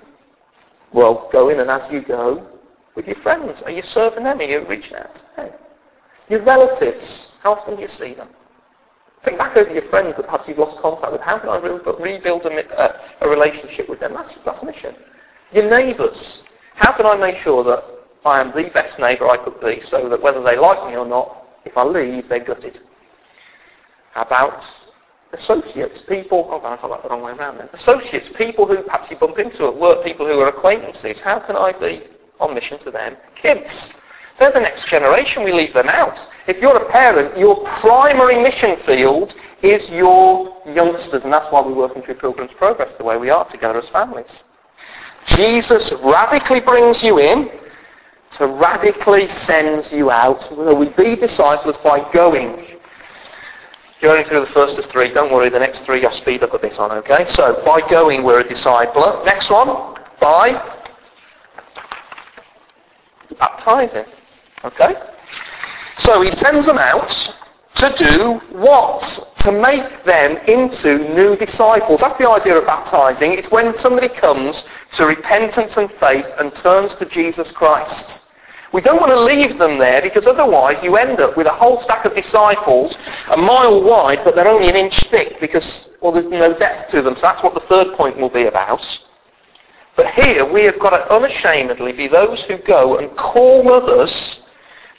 well, 0.96 1.28
go 1.30 1.50
in 1.50 1.60
and 1.60 1.70
as 1.70 1.90
you 1.92 2.00
go, 2.00 2.46
with 2.94 3.06
your 3.06 3.16
friends, 3.16 3.60
are 3.62 3.70
you 3.70 3.82
serving 3.82 4.24
them? 4.24 4.40
Are 4.40 4.44
you 4.44 4.66
reaching 4.66 4.96
out 4.96 5.14
to 5.14 5.22
them? 5.36 5.50
Your 6.28 6.42
relatives, 6.42 7.28
how 7.42 7.52
often 7.52 7.76
do 7.76 7.82
you 7.82 7.88
see 7.88 8.14
them? 8.14 8.30
Think 9.24 9.38
back 9.38 9.56
over 9.56 9.70
your 9.70 9.88
friends 9.90 10.16
that 10.16 10.24
perhaps 10.24 10.48
you've 10.48 10.58
lost 10.58 10.80
contact 10.80 11.12
with. 11.12 11.20
How 11.20 11.38
can 11.38 11.50
I 11.50 11.58
rebuild 11.58 12.46
a, 12.46 13.00
a 13.20 13.28
relationship 13.28 13.88
with 13.88 14.00
them? 14.00 14.14
That's, 14.14 14.32
that's 14.44 14.62
mission. 14.62 14.94
Your 15.52 15.68
neighbours. 15.68 16.40
How 16.74 16.96
can 16.96 17.06
I 17.06 17.16
make 17.16 17.36
sure 17.36 17.62
that 17.64 17.84
I 18.24 18.40
am 18.40 18.52
the 18.52 18.70
best 18.70 18.98
neighbour 18.98 19.28
I 19.28 19.36
could 19.36 19.60
be 19.60 19.82
so 19.86 20.08
that 20.08 20.22
whether 20.22 20.42
they 20.42 20.56
like 20.56 20.88
me 20.88 20.96
or 20.96 21.06
not, 21.06 21.44
if 21.64 21.76
I 21.76 21.84
leave, 21.84 22.28
they're 22.28 22.44
gutted? 22.44 22.78
How 24.12 24.22
about 24.22 24.62
associates, 25.38 25.98
people, 26.08 26.48
oh, 26.50 26.58
I 26.58 26.76
got 26.76 26.90
that 26.90 27.02
the 27.02 27.08
wrong 27.08 27.22
way 27.22 27.32
around 27.32 27.58
then. 27.58 27.68
Associates, 27.72 28.28
people 28.36 28.66
who 28.66 28.82
perhaps 28.82 29.10
you 29.10 29.16
bump 29.16 29.38
into 29.38 29.66
at 29.66 29.76
work, 29.76 30.04
people 30.04 30.26
who 30.26 30.38
are 30.40 30.48
acquaintances. 30.48 31.20
How 31.20 31.38
can 31.40 31.56
I 31.56 31.72
be 31.72 32.04
on 32.40 32.54
mission 32.54 32.78
to 32.80 32.90
them? 32.90 33.16
Kids. 33.34 33.94
They're 34.38 34.52
the 34.52 34.60
next 34.60 34.86
generation. 34.88 35.44
We 35.44 35.52
leave 35.52 35.72
them 35.72 35.88
out. 35.88 36.18
If 36.46 36.58
you're 36.58 36.76
a 36.76 36.90
parent, 36.90 37.38
your 37.38 37.64
primary 37.80 38.42
mission 38.42 38.78
field 38.84 39.34
is 39.62 39.88
your 39.88 40.56
youngsters, 40.66 41.24
and 41.24 41.32
that's 41.32 41.50
why 41.50 41.60
we're 41.60 41.74
working 41.74 42.02
through 42.02 42.16
Pilgrim's 42.16 42.52
Progress 42.52 42.94
the 42.94 43.04
way 43.04 43.16
we 43.16 43.30
are 43.30 43.48
together 43.48 43.78
as 43.78 43.88
families. 43.88 44.44
Jesus 45.26 45.92
radically 46.02 46.60
brings 46.60 47.02
you 47.02 47.18
in 47.18 47.50
to 48.32 48.46
radically 48.46 49.28
sends 49.28 49.90
you 49.90 50.10
out. 50.10 50.50
We 50.56 50.88
be 50.90 51.16
disciples 51.16 51.78
by 51.78 52.10
going 52.12 52.75
you're 54.00 54.12
only 54.12 54.28
through 54.28 54.40
the 54.40 54.52
first 54.52 54.78
of 54.78 54.86
three. 54.86 55.12
Don't 55.12 55.32
worry, 55.32 55.48
the 55.48 55.58
next 55.58 55.80
three 55.84 56.04
I'll 56.04 56.14
speed 56.14 56.42
up 56.42 56.52
a 56.52 56.58
bit 56.58 56.78
on, 56.78 56.92
okay? 56.98 57.24
So, 57.28 57.62
by 57.64 57.80
going, 57.88 58.22
we're 58.22 58.40
a 58.40 58.44
discipler. 58.44 59.24
Next 59.24 59.50
one, 59.50 59.96
by 60.20 60.76
baptizing. 63.38 64.04
Okay? 64.64 64.94
So 65.98 66.20
he 66.20 66.30
sends 66.32 66.66
them 66.66 66.78
out 66.78 67.10
to 67.76 67.94
do 67.96 68.40
what? 68.56 69.34
To 69.40 69.52
make 69.52 70.04
them 70.04 70.38
into 70.48 70.98
new 71.14 71.36
disciples. 71.36 72.00
That's 72.00 72.18
the 72.18 72.28
idea 72.28 72.58
of 72.58 72.66
baptizing. 72.66 73.32
It's 73.32 73.50
when 73.50 73.76
somebody 73.76 74.08
comes 74.08 74.66
to 74.92 75.06
repentance 75.06 75.76
and 75.76 75.90
faith 75.92 76.26
and 76.38 76.54
turns 76.54 76.94
to 76.96 77.06
Jesus 77.06 77.50
Christ. 77.52 78.22
We 78.76 78.82
don't 78.82 79.00
want 79.00 79.10
to 79.10 79.20
leave 79.22 79.56
them 79.58 79.78
there 79.78 80.02
because 80.02 80.26
otherwise 80.26 80.82
you 80.82 80.96
end 80.96 81.18
up 81.18 81.34
with 81.34 81.46
a 81.46 81.50
whole 81.50 81.80
stack 81.80 82.04
of 82.04 82.14
disciples 82.14 82.94
a 83.30 83.36
mile 83.38 83.82
wide 83.82 84.22
but 84.22 84.34
they're 84.34 84.46
only 84.46 84.68
an 84.68 84.76
inch 84.76 85.02
thick 85.08 85.40
because, 85.40 85.88
well, 86.02 86.12
there's 86.12 86.26
no 86.26 86.52
depth 86.52 86.90
to 86.90 87.00
them. 87.00 87.14
So 87.14 87.22
that's 87.22 87.42
what 87.42 87.54
the 87.54 87.66
third 87.70 87.96
point 87.96 88.18
will 88.18 88.28
be 88.28 88.44
about. 88.44 88.86
But 89.96 90.12
here 90.12 90.44
we 90.44 90.64
have 90.64 90.78
got 90.78 90.90
to 90.90 91.10
unashamedly 91.10 91.94
be 91.94 92.06
those 92.06 92.42
who 92.42 92.58
go 92.58 92.98
and 92.98 93.16
call 93.16 93.72
others 93.72 94.42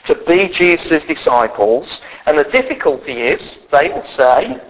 to 0.06 0.16
be 0.26 0.48
Jesus' 0.48 1.04
disciples. 1.04 2.02
And 2.26 2.36
the 2.36 2.50
difficulty 2.50 3.12
is 3.12 3.64
they 3.70 3.90
will 3.90 4.02
say, 4.02 4.60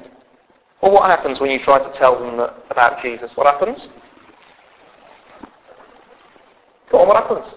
well, 0.83 0.93
what 0.93 1.09
happens 1.09 1.41
when 1.41 1.51
you 1.51 1.61
try 1.61 1.79
to 1.79 1.99
tell 1.99 2.23
them 2.23 2.37
that, 2.37 2.63
about 2.69 3.01
Jesus? 3.01 3.31
What 3.37 3.47
happens? 3.47 3.89
Go 6.91 6.99
on, 6.99 7.09
what 7.09 7.17
happens? 7.17 7.55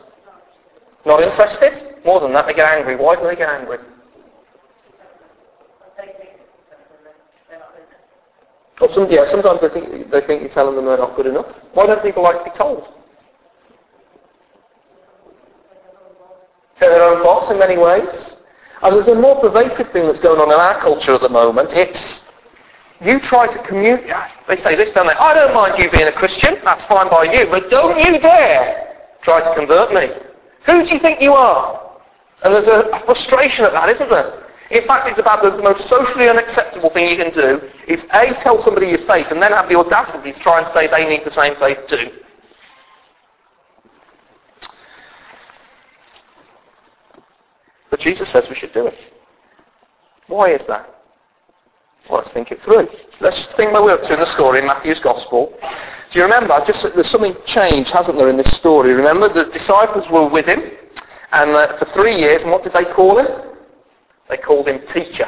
Not 1.06 1.22
interested? 1.22 2.04
More 2.06 2.20
than 2.20 2.34
that, 2.34 2.48
they 2.48 2.54
get 2.54 2.70
angry. 2.70 2.96
Why 2.96 3.16
do 3.16 3.24
they 3.24 3.36
get 3.36 3.50
angry? 3.50 3.78
Or 8.82 8.90
some, 8.90 9.08
yeah, 9.12 9.30
sometimes 9.30 9.62
they 9.62 9.70
think, 9.70 10.10
they 10.10 10.22
think 10.22 10.42
you're 10.42 10.50
telling 10.50 10.76
them 10.76 10.86
they're 10.86 10.98
not 10.98 11.16
good 11.16 11.28
enough. 11.28 11.46
Why 11.74 11.86
don't 11.86 12.02
people 12.02 12.24
like 12.24 12.44
to 12.44 12.50
be 12.50 12.58
told? 12.58 12.88
They're 16.80 16.90
their 16.90 17.04
own 17.04 17.24
boss 17.24 17.52
in 17.52 17.60
many 17.60 17.78
ways. 17.78 18.38
And 18.82 18.96
there's 18.96 19.08
a 19.08 19.14
more 19.14 19.40
pervasive 19.40 19.92
thing 19.92 20.08
that's 20.08 20.20
going 20.20 20.42
on 20.42 20.48
in 20.52 20.60
our 20.60 20.82
culture 20.82 21.14
at 21.14 21.22
the 21.22 21.30
moment. 21.30 21.74
It's 21.74 22.26
you 23.00 23.20
try 23.20 23.46
to 23.46 23.64
communicate. 23.68 24.14
They 24.48 24.56
say 24.56 24.76
this, 24.76 24.94
don't 24.96 25.06
they? 25.06 25.14
I 25.14 25.36
don't 25.36 25.54
mind 25.54 25.78
you 25.78 25.90
being 25.92 26.08
a 26.08 26.12
Christian. 26.12 26.56
That's 26.64 26.84
fine 26.86 27.08
by 27.10 27.32
you. 27.32 27.46
But 27.52 27.70
don't 27.70 28.00
you 28.00 28.20
dare 28.20 28.98
try 29.22 29.42
to 29.42 29.54
convert 29.56 29.94
me. 29.94 30.10
Who 30.66 30.86
do 30.86 30.94
you 30.94 31.00
think 31.00 31.22
you 31.22 31.34
are? 31.34 31.92
And 32.44 32.54
there's 32.54 32.68
a 32.68 33.02
frustration 33.06 33.66
at 33.66 33.74
that, 33.74 33.90
isn't 33.90 34.10
there? 34.10 34.48
In 34.72 34.88
fact, 34.88 35.08
it's 35.10 35.20
about 35.20 35.44
the 35.44 35.62
most 35.62 35.88
socially 35.88 36.30
unacceptable 36.30 36.90
thing 36.92 37.10
you 37.10 37.18
can 37.18 37.34
do 37.34 37.70
is 37.88 38.06
A, 38.14 38.34
tell 38.36 38.62
somebody 38.62 38.88
your 38.88 39.06
faith, 39.06 39.28
and 39.30 39.42
then 39.42 39.52
have 39.52 39.68
the 39.68 39.76
audacity 39.76 40.32
to 40.32 40.40
try 40.40 40.62
and 40.62 40.74
say 40.74 40.88
they 40.88 41.08
need 41.08 41.26
the 41.26 41.32
same 41.32 41.56
faith 41.58 41.80
too. 41.88 42.10
But 47.90 48.00
Jesus 48.00 48.30
says 48.30 48.48
we 48.50 48.56
should 48.56 48.74
do 48.74 48.88
it. 48.88 48.98
Why 50.28 50.52
is 50.52 50.66
that? 50.68 50.90
Well, 52.10 52.20
let's 52.20 52.32
think 52.32 52.52
it 52.52 52.62
through. 52.62 52.88
Let's 53.20 53.46
think 53.58 53.74
my 53.74 53.82
way 53.82 53.92
up 53.92 54.02
to 54.04 54.16
the 54.16 54.26
story 54.28 54.60
in 54.60 54.66
Matthew's 54.66 55.00
Gospel. 55.00 55.54
Do 56.12 56.20
you 56.20 56.26
remember? 56.26 56.62
Just 56.66 56.94
there's 56.94 57.10
something 57.10 57.36
changed, 57.46 57.90
hasn't 57.92 58.18
there, 58.18 58.30
in 58.30 58.36
this 58.36 58.56
story? 58.56 58.94
Remember, 58.94 59.30
the 59.30 59.46
disciples 59.46 60.10
were 60.12 60.28
with 60.28 60.46
him, 60.46 60.60
and 61.32 61.52
uh, 61.52 61.78
for 61.78 61.86
three 61.86 62.18
years, 62.18 62.44
and 62.44 62.52
what 62.52 62.64
did 62.64 62.74
they 62.74 62.84
call 62.84 63.18
him? 63.18 63.28
They 64.30 64.38
called 64.38 64.68
him 64.68 64.86
teacher. 64.88 65.28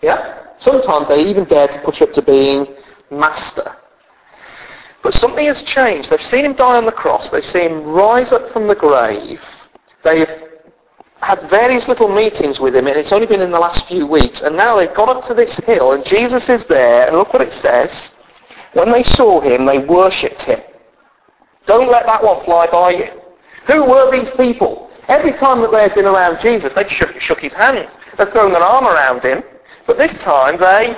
Yeah? 0.00 0.44
Sometimes 0.58 1.08
they 1.08 1.24
even 1.24 1.44
dared 1.44 1.72
to 1.72 1.80
push 1.80 2.00
up 2.00 2.12
to 2.12 2.22
being 2.22 2.66
master. 3.10 3.76
But 5.02 5.14
something 5.14 5.46
has 5.46 5.62
changed. 5.62 6.10
They've 6.10 6.22
seen 6.22 6.44
him 6.44 6.54
die 6.54 6.76
on 6.76 6.86
the 6.86 6.92
cross. 6.92 7.30
They've 7.30 7.44
seen 7.44 7.70
him 7.70 7.84
rise 7.84 8.30
up 8.30 8.50
from 8.50 8.68
the 8.68 8.74
grave. 8.76 9.40
They've 10.04 10.28
had 11.20 11.50
various 11.50 11.88
little 11.88 12.08
meetings 12.08 12.60
with 12.60 12.76
him, 12.76 12.86
and 12.86 12.96
it's 12.96 13.12
only 13.12 13.26
been 13.26 13.40
in 13.40 13.50
the 13.50 13.58
last 13.58 13.88
few 13.88 14.06
weeks. 14.06 14.42
And 14.42 14.56
now 14.56 14.76
they've 14.76 14.94
gone 14.94 15.08
up 15.08 15.24
to 15.24 15.34
this 15.34 15.56
hill, 15.56 15.92
and 15.92 16.04
Jesus 16.04 16.48
is 16.48 16.64
there, 16.66 17.08
and 17.08 17.16
look 17.16 17.32
what 17.32 17.42
it 17.42 17.52
says. 17.52 18.12
When 18.74 18.92
they 18.92 19.02
saw 19.02 19.40
him, 19.40 19.66
they 19.66 19.78
worshipped 19.78 20.42
him. 20.42 20.60
Don't 21.66 21.90
let 21.90 22.06
that 22.06 22.22
one 22.22 22.44
fly 22.44 22.66
by 22.70 22.90
you. 22.90 23.08
Who 23.66 23.84
were 23.84 24.10
these 24.10 24.30
people? 24.30 24.90
Every 25.08 25.32
time 25.32 25.60
that 25.62 25.70
they 25.70 25.82
had 25.82 25.94
been 25.94 26.06
around 26.06 26.38
Jesus, 26.40 26.72
they'd 26.74 26.90
shook, 26.90 27.18
shook 27.20 27.40
his 27.40 27.52
hand. 27.52 27.88
They'd 28.16 28.32
thrown 28.32 28.52
their 28.52 28.62
arm 28.62 28.86
around 28.86 29.22
him. 29.22 29.42
But 29.86 29.98
this 29.98 30.16
time 30.18 30.58
they 30.58 30.96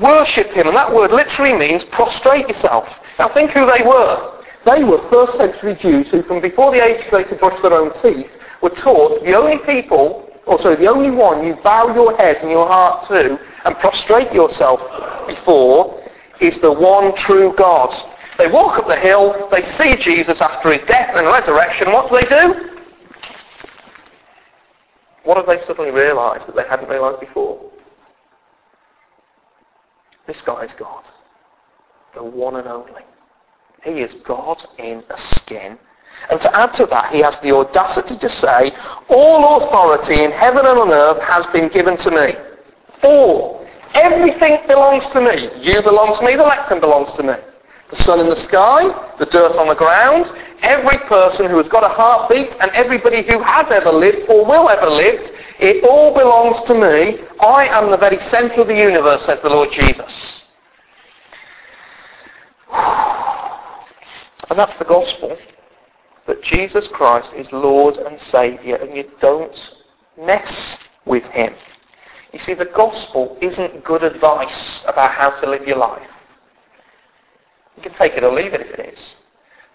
worship 0.00 0.48
him, 0.48 0.66
and 0.66 0.76
that 0.76 0.92
word 0.92 1.10
literally 1.10 1.54
means 1.54 1.84
prostrate 1.84 2.48
yourself. 2.48 2.88
Now 3.18 3.32
think 3.32 3.52
who 3.52 3.66
they 3.66 3.84
were. 3.84 4.42
They 4.66 4.84
were 4.84 5.08
first 5.10 5.36
century 5.38 5.74
Jews 5.74 6.08
who 6.08 6.22
from 6.22 6.40
before 6.40 6.72
the 6.72 6.84
age 6.84 7.06
they 7.10 7.24
could 7.24 7.38
brush 7.38 7.60
their 7.62 7.72
own 7.72 7.92
teeth 7.92 8.30
were 8.62 8.70
taught 8.70 9.22
the 9.22 9.34
only 9.34 9.58
people, 9.58 10.28
or 10.46 10.58
sorry, 10.58 10.76
the 10.76 10.88
only 10.88 11.10
one 11.10 11.46
you 11.46 11.54
bow 11.62 11.94
your 11.94 12.16
head 12.16 12.36
and 12.38 12.50
your 12.50 12.66
heart 12.66 13.06
to 13.08 13.38
and 13.64 13.78
prostrate 13.78 14.32
yourself 14.32 14.80
before 15.26 15.95
is 16.40 16.58
the 16.58 16.72
one 16.72 17.14
true 17.14 17.54
God. 17.56 17.94
They 18.38 18.48
walk 18.48 18.78
up 18.78 18.86
the 18.86 18.96
hill, 18.96 19.48
they 19.50 19.62
see 19.64 19.96
Jesus 19.96 20.40
after 20.40 20.72
his 20.72 20.86
death 20.86 21.10
and 21.14 21.26
resurrection. 21.26 21.92
What 21.92 22.10
do 22.10 22.20
they 22.20 22.28
do? 22.28 22.76
What 25.24 25.38
have 25.38 25.46
they 25.46 25.64
suddenly 25.66 25.90
realised 25.90 26.46
that 26.46 26.54
they 26.54 26.66
hadn't 26.68 26.88
realised 26.88 27.20
before? 27.20 27.60
This 30.26 30.40
guy 30.42 30.64
is 30.64 30.72
God. 30.74 31.04
The 32.14 32.22
one 32.22 32.56
and 32.56 32.68
only. 32.68 33.02
He 33.82 34.00
is 34.00 34.14
God 34.24 34.58
in 34.78 35.02
a 35.10 35.18
skin. 35.18 35.78
And 36.30 36.40
to 36.40 36.56
add 36.56 36.74
to 36.74 36.86
that, 36.86 37.12
he 37.12 37.20
has 37.20 37.38
the 37.40 37.52
audacity 37.54 38.18
to 38.18 38.28
say, 38.28 38.72
all 39.08 39.62
authority 39.62 40.24
in 40.24 40.30
heaven 40.30 40.64
and 40.66 40.78
on 40.78 40.90
earth 40.90 41.22
has 41.22 41.46
been 41.46 41.68
given 41.68 41.96
to 41.98 42.10
me. 42.10 42.34
All. 43.02 43.55
Everything 43.96 44.58
belongs 44.66 45.06
to 45.06 45.20
me. 45.22 45.48
You 45.62 45.80
belong 45.82 46.14
to 46.18 46.24
me, 46.24 46.36
the 46.36 46.42
lectern 46.42 46.80
belongs 46.80 47.12
to 47.12 47.22
me. 47.22 47.34
The 47.88 47.96
sun 47.96 48.20
in 48.20 48.28
the 48.28 48.36
sky, 48.36 48.82
the 49.18 49.24
dirt 49.24 49.56
on 49.56 49.68
the 49.68 49.74
ground, 49.74 50.30
every 50.60 50.98
person 51.08 51.48
who 51.48 51.56
has 51.56 51.68
got 51.68 51.82
a 51.82 51.88
heartbeat 51.88 52.54
and 52.60 52.70
everybody 52.72 53.22
who 53.22 53.42
has 53.42 53.70
ever 53.70 53.90
lived 53.90 54.28
or 54.28 54.44
will 54.44 54.68
ever 54.68 54.90
live, 54.90 55.30
it 55.58 55.82
all 55.82 56.12
belongs 56.12 56.60
to 56.62 56.74
me. 56.74 57.24
I 57.40 57.68
am 57.68 57.90
the 57.90 57.96
very 57.96 58.18
centre 58.18 58.60
of 58.60 58.66
the 58.66 58.76
universe, 58.76 59.24
says 59.24 59.40
the 59.40 59.48
Lord 59.48 59.70
Jesus. 59.72 60.42
And 64.48 64.56
that's 64.60 64.78
the 64.78 64.84
gospel. 64.84 65.36
That 66.26 66.42
Jesus 66.42 66.86
Christ 66.88 67.32
is 67.34 67.50
Lord 67.50 67.96
and 67.96 68.20
Saviour 68.20 68.76
and 68.76 68.96
you 68.96 69.10
don't 69.20 69.74
mess 70.18 70.78
with 71.04 71.24
him. 71.24 71.54
You 72.32 72.38
see, 72.38 72.54
the 72.54 72.66
gospel 72.66 73.38
isn't 73.40 73.84
good 73.84 74.02
advice 74.02 74.84
about 74.86 75.12
how 75.12 75.30
to 75.40 75.48
live 75.48 75.66
your 75.66 75.78
life. 75.78 76.10
You 77.76 77.82
can 77.82 77.94
take 77.94 78.14
it 78.14 78.24
or 78.24 78.32
leave 78.32 78.52
it 78.52 78.60
if 78.60 78.78
it 78.78 78.92
is. 78.92 79.16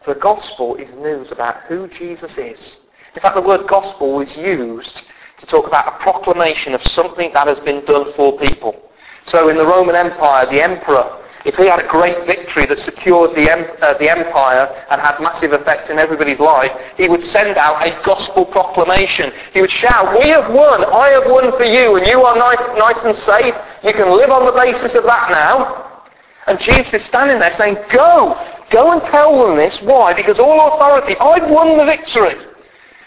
The 0.05 0.15
gospel 0.15 0.75
is 0.75 0.91
news 0.93 1.31
about 1.31 1.61
who 1.63 1.87
Jesus 1.87 2.37
is. 2.37 2.77
In 3.15 3.21
fact, 3.21 3.35
the 3.35 3.41
word 3.41 3.67
gospel 3.67 4.19
is 4.21 4.35
used 4.35 5.03
to 5.37 5.45
talk 5.45 5.67
about 5.67 5.87
a 5.87 6.03
proclamation 6.03 6.73
of 6.73 6.81
something 6.83 7.31
that 7.33 7.47
has 7.47 7.59
been 7.59 7.83
done 7.85 8.13
for 8.15 8.37
people. 8.37 8.81
So 9.25 9.49
in 9.49 9.57
the 9.57 9.65
Roman 9.65 9.95
Empire, 9.95 10.45
the 10.45 10.63
emperor 10.63 11.20
if 11.45 11.55
he 11.55 11.65
had 11.65 11.83
a 11.83 11.87
great 11.87 12.25
victory 12.25 12.65
that 12.67 12.77
secured 12.77 13.35
the, 13.35 13.49
uh, 13.49 13.97
the 13.97 14.09
empire 14.09 14.69
and 14.89 15.01
had 15.01 15.19
massive 15.19 15.53
effects 15.53 15.89
in 15.89 15.97
everybody's 15.97 16.39
life, 16.39 16.71
he 16.97 17.09
would 17.09 17.23
send 17.23 17.57
out 17.57 17.81
a 17.85 17.99
gospel 18.05 18.45
proclamation. 18.45 19.31
He 19.53 19.61
would 19.61 19.71
shout, 19.71 20.17
we 20.19 20.29
have 20.29 20.53
won, 20.53 20.85
I 20.85 21.09
have 21.09 21.25
won 21.25 21.51
for 21.57 21.65
you, 21.65 21.95
and 21.95 22.05
you 22.05 22.21
are 22.21 22.37
nice, 22.37 22.59
nice 22.77 23.03
and 23.03 23.15
safe. 23.15 23.55
You 23.83 23.93
can 23.93 24.15
live 24.15 24.29
on 24.29 24.45
the 24.45 24.51
basis 24.51 24.93
of 24.93 25.03
that 25.05 25.31
now. 25.31 26.03
And 26.47 26.59
Jesus 26.59 26.93
is 26.93 27.05
standing 27.05 27.39
there 27.39 27.53
saying, 27.53 27.77
go, 27.91 28.37
go 28.71 28.91
and 28.91 29.01
tell 29.03 29.45
them 29.45 29.57
this. 29.57 29.79
Why? 29.81 30.13
Because 30.13 30.39
all 30.39 30.75
authority, 30.75 31.15
I've 31.17 31.49
won 31.49 31.77
the 31.77 31.85
victory. 31.85 32.35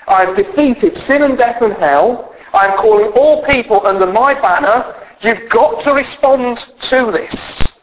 I've 0.06 0.36
defeated 0.36 0.96
sin 0.96 1.22
and 1.22 1.38
death 1.38 1.62
and 1.62 1.74
hell. 1.74 2.34
I'm 2.52 2.76
calling 2.78 3.10
all 3.12 3.44
people 3.44 3.84
under 3.86 4.06
my 4.06 4.34
banner. 4.34 4.94
You've 5.20 5.48
got 5.50 5.82
to 5.84 5.92
respond 5.92 6.58
to 6.58 7.10
this. 7.10 7.73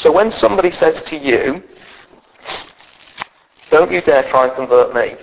So 0.00 0.10
when 0.10 0.30
somebody 0.30 0.70
says 0.70 1.02
to 1.02 1.16
you, 1.18 1.62
don't 3.70 3.92
you 3.92 4.00
dare 4.00 4.22
try 4.30 4.46
and 4.46 4.56
convert 4.56 4.94
me, 4.94 5.14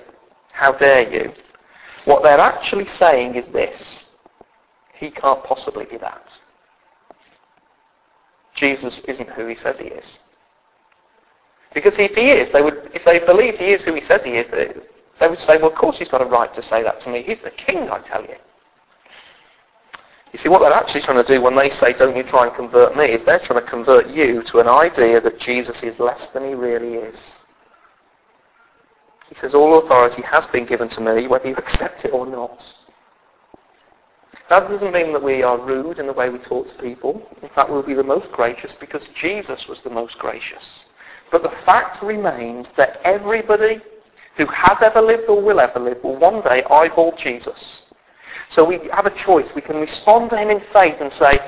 how 0.52 0.72
dare 0.72 1.12
you? 1.12 1.34
What 2.06 2.22
they're 2.22 2.40
actually 2.40 2.86
saying 2.86 3.34
is 3.34 3.52
this. 3.52 4.06
He 4.94 5.10
can't 5.10 5.44
possibly 5.44 5.86
be 5.86 5.98
that. 5.98 6.22
Jesus 8.54 9.00
isn't 9.08 9.32
who 9.32 9.48
he 9.48 9.56
says 9.56 9.78
he 9.80 9.88
is. 9.88 10.20
Because 11.74 11.94
if 11.98 12.14
he 12.14 12.30
is, 12.30 12.54
they 12.54 12.62
would, 12.62 12.92
if 12.94 13.04
they 13.04 13.18
believed 13.18 13.58
he 13.58 13.74
is 13.74 13.82
who 13.82 13.96
he 13.96 14.02
says 14.02 14.22
he 14.24 14.34
is, 14.34 14.46
they 15.20 15.28
would 15.28 15.40
say, 15.40 15.58
well, 15.58 15.72
of 15.72 15.76
course 15.76 15.98
he's 15.98 16.08
got 16.08 16.22
a 16.22 16.26
right 16.26 16.54
to 16.54 16.62
say 16.62 16.84
that 16.84 17.00
to 17.02 17.10
me. 17.10 17.24
He's 17.24 17.42
the 17.42 17.50
king, 17.50 17.90
I 17.90 17.98
tell 18.08 18.22
you. 18.22 18.36
You 20.38 20.44
see, 20.44 20.50
what 20.50 20.60
they're 20.60 20.72
actually 20.72 21.02
trying 21.02 21.26
to 21.26 21.34
do 21.34 21.42
when 21.42 21.56
they 21.56 21.68
say, 21.68 21.94
don't 21.94 22.16
you 22.16 22.22
try 22.22 22.46
and 22.46 22.56
convert 22.56 22.96
me, 22.96 23.06
is 23.06 23.26
they're 23.26 23.40
trying 23.40 23.60
to 23.60 23.68
convert 23.68 24.06
you 24.06 24.44
to 24.44 24.60
an 24.60 24.68
idea 24.68 25.20
that 25.20 25.40
Jesus 25.40 25.82
is 25.82 25.98
less 25.98 26.28
than 26.30 26.48
he 26.48 26.54
really 26.54 26.94
is. 26.94 27.38
He 29.30 29.34
says, 29.34 29.56
all 29.56 29.84
authority 29.84 30.22
has 30.22 30.46
been 30.46 30.68
given 30.68 30.90
to 30.90 31.02
me, 31.02 31.26
whether 31.26 31.48
you 31.48 31.56
accept 31.56 32.06
it 32.06 32.14
or 32.14 32.28
not. 32.28 32.62
That 34.48 34.70
doesn't 34.70 34.94
mean 34.94 35.12
that 35.14 35.24
we 35.24 35.42
are 35.42 35.60
rude 35.60 35.98
in 35.98 36.06
the 36.06 36.14
way 36.14 36.30
we 36.30 36.38
talk 36.38 36.68
to 36.68 36.84
people. 36.84 37.28
In 37.42 37.50
fact, 37.50 37.72
we'll 37.72 37.82
be 37.82 37.96
the 37.96 38.04
most 38.04 38.32
gracious 38.32 38.76
because 38.80 39.08
Jesus 39.16 39.66
was 39.68 39.82
the 39.84 39.90
most 39.90 40.20
gracious. 40.20 40.86
But 41.32 41.42
the 41.42 41.58
fact 41.66 42.04
remains 42.04 42.70
that 42.78 43.00
everybody 43.04 43.82
who 44.38 44.46
has 44.46 44.78
ever 44.84 45.02
lived 45.02 45.30
or 45.30 45.42
will 45.42 45.60
ever 45.60 45.80
live 45.80 46.04
will 46.04 46.20
one 46.20 46.44
day 46.44 46.62
eyeball 46.70 47.16
Jesus. 47.18 47.82
So 48.50 48.66
we 48.66 48.80
have 48.94 49.06
a 49.06 49.16
choice. 49.16 49.54
We 49.56 49.62
can 49.62 49.78
respond 49.78 50.30
to 50.32 50.38
him 50.38 50.50
in 50.50 50.62
faith 50.74 50.96
and 51.00 51.12
say, 51.12 51.40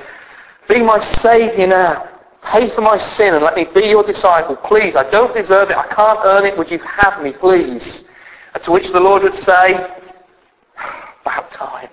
be 0.68 0.82
my 0.82 1.00
Saviour 1.00 1.66
now. 1.66 2.08
Pay 2.42 2.74
for 2.74 2.80
my 2.80 2.96
sin 2.96 3.34
and 3.34 3.44
let 3.44 3.54
me 3.54 3.66
be 3.74 3.88
your 3.88 4.02
disciple. 4.02 4.56
Please, 4.56 4.96
I 4.96 5.08
don't 5.10 5.34
deserve 5.34 5.70
it. 5.70 5.76
I 5.76 5.86
can't 5.88 6.20
earn 6.24 6.46
it. 6.46 6.56
Would 6.56 6.70
you 6.70 6.78
have 6.78 7.22
me, 7.22 7.32
please? 7.32 8.04
And 8.54 8.62
to 8.62 8.70
which 8.70 8.90
the 8.92 9.00
Lord 9.00 9.22
would 9.22 9.34
say, 9.34 9.74
about 11.20 11.50
time. 11.50 11.90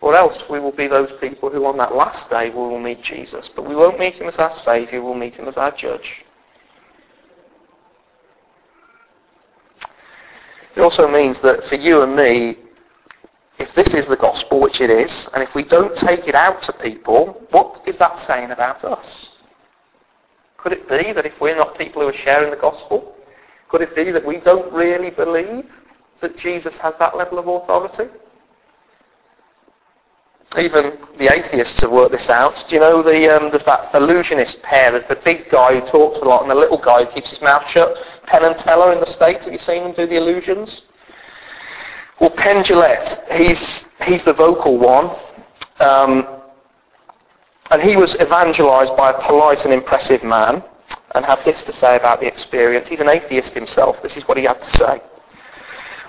Or 0.00 0.14
else 0.14 0.38
we 0.48 0.60
will 0.60 0.72
be 0.72 0.86
those 0.86 1.10
people 1.20 1.50
who 1.50 1.66
on 1.66 1.76
that 1.78 1.94
last 1.96 2.30
day 2.30 2.50
we 2.50 2.56
will 2.56 2.78
meet 2.78 3.02
Jesus. 3.02 3.50
But 3.56 3.68
we 3.68 3.74
won't 3.74 3.98
meet 3.98 4.14
him 4.14 4.28
as 4.28 4.36
our 4.36 4.56
Saviour. 4.58 5.02
We'll 5.02 5.14
meet 5.14 5.34
him 5.34 5.48
as 5.48 5.56
our 5.56 5.72
judge. 5.72 6.24
It 10.76 10.80
also 10.80 11.08
means 11.08 11.40
that 11.40 11.64
for 11.64 11.74
you 11.74 12.02
and 12.02 12.14
me, 12.14 12.56
if 13.58 13.74
this 13.74 13.94
is 13.94 14.06
the 14.06 14.16
gospel, 14.16 14.60
which 14.60 14.80
it 14.80 14.90
is, 14.90 15.28
and 15.34 15.42
if 15.42 15.54
we 15.54 15.64
don't 15.64 15.94
take 15.96 16.28
it 16.28 16.34
out 16.34 16.62
to 16.62 16.72
people, 16.72 17.46
what 17.50 17.82
is 17.86 17.96
that 17.98 18.18
saying 18.18 18.50
about 18.50 18.84
us? 18.84 19.28
Could 20.58 20.72
it 20.72 20.88
be 20.88 21.12
that 21.12 21.26
if 21.26 21.40
we're 21.40 21.56
not 21.56 21.78
people 21.78 22.02
who 22.02 22.08
are 22.08 22.24
sharing 22.24 22.50
the 22.50 22.56
gospel, 22.56 23.16
could 23.68 23.82
it 23.82 23.94
be 23.94 24.10
that 24.12 24.24
we 24.24 24.38
don't 24.38 24.72
really 24.72 25.10
believe 25.10 25.66
that 26.20 26.36
Jesus 26.36 26.78
has 26.78 26.94
that 26.98 27.16
level 27.16 27.38
of 27.38 27.46
authority? 27.46 28.12
Even 30.56 30.98
the 31.18 31.30
atheists 31.32 31.80
have 31.80 31.90
worked 31.90 32.12
this 32.12 32.30
out. 32.30 32.64
Do 32.68 32.74
you 32.74 32.80
know 32.80 33.02
the, 33.02 33.36
um, 33.36 33.50
there's 33.50 33.64
that 33.64 33.94
illusionist 33.94 34.62
pair? 34.62 34.92
There's 34.92 35.04
the 35.06 35.20
big 35.22 35.50
guy 35.50 35.78
who 35.78 35.86
talks 35.86 36.20
a 36.20 36.24
lot 36.24 36.40
and 36.40 36.50
the 36.50 36.54
little 36.54 36.80
guy 36.80 37.04
who 37.04 37.12
keeps 37.12 37.30
his 37.30 37.42
mouth 37.42 37.68
shut. 37.68 37.94
Penn 38.24 38.44
and 38.44 38.56
Teller 38.56 38.92
in 38.94 39.00
the 39.00 39.06
States. 39.06 39.44
Have 39.44 39.52
you 39.52 39.58
seen 39.58 39.82
them 39.82 39.92
do 39.92 40.06
the 40.06 40.16
illusions? 40.16 40.86
Well, 42.20 42.30
Penn 42.30 42.64
Jillette, 42.64 43.32
he's, 43.32 43.86
he's 44.04 44.24
the 44.24 44.32
vocal 44.32 44.78
one. 44.78 45.16
Um, 45.78 46.26
and 47.70 47.82
he 47.82 47.96
was 47.96 48.16
evangelized 48.16 48.96
by 48.96 49.10
a 49.10 49.26
polite 49.26 49.64
and 49.64 49.72
impressive 49.72 50.22
man 50.22 50.62
and 51.14 51.24
had 51.24 51.44
this 51.44 51.62
to 51.64 51.72
say 51.72 51.96
about 51.96 52.20
the 52.20 52.26
experience. 52.26 52.88
He's 52.88 53.00
an 53.00 53.08
atheist 53.08 53.54
himself. 53.54 54.02
This 54.02 54.16
is 54.16 54.26
what 54.26 54.36
he 54.36 54.44
had 54.44 54.60
to 54.62 54.70
say. 54.70 55.00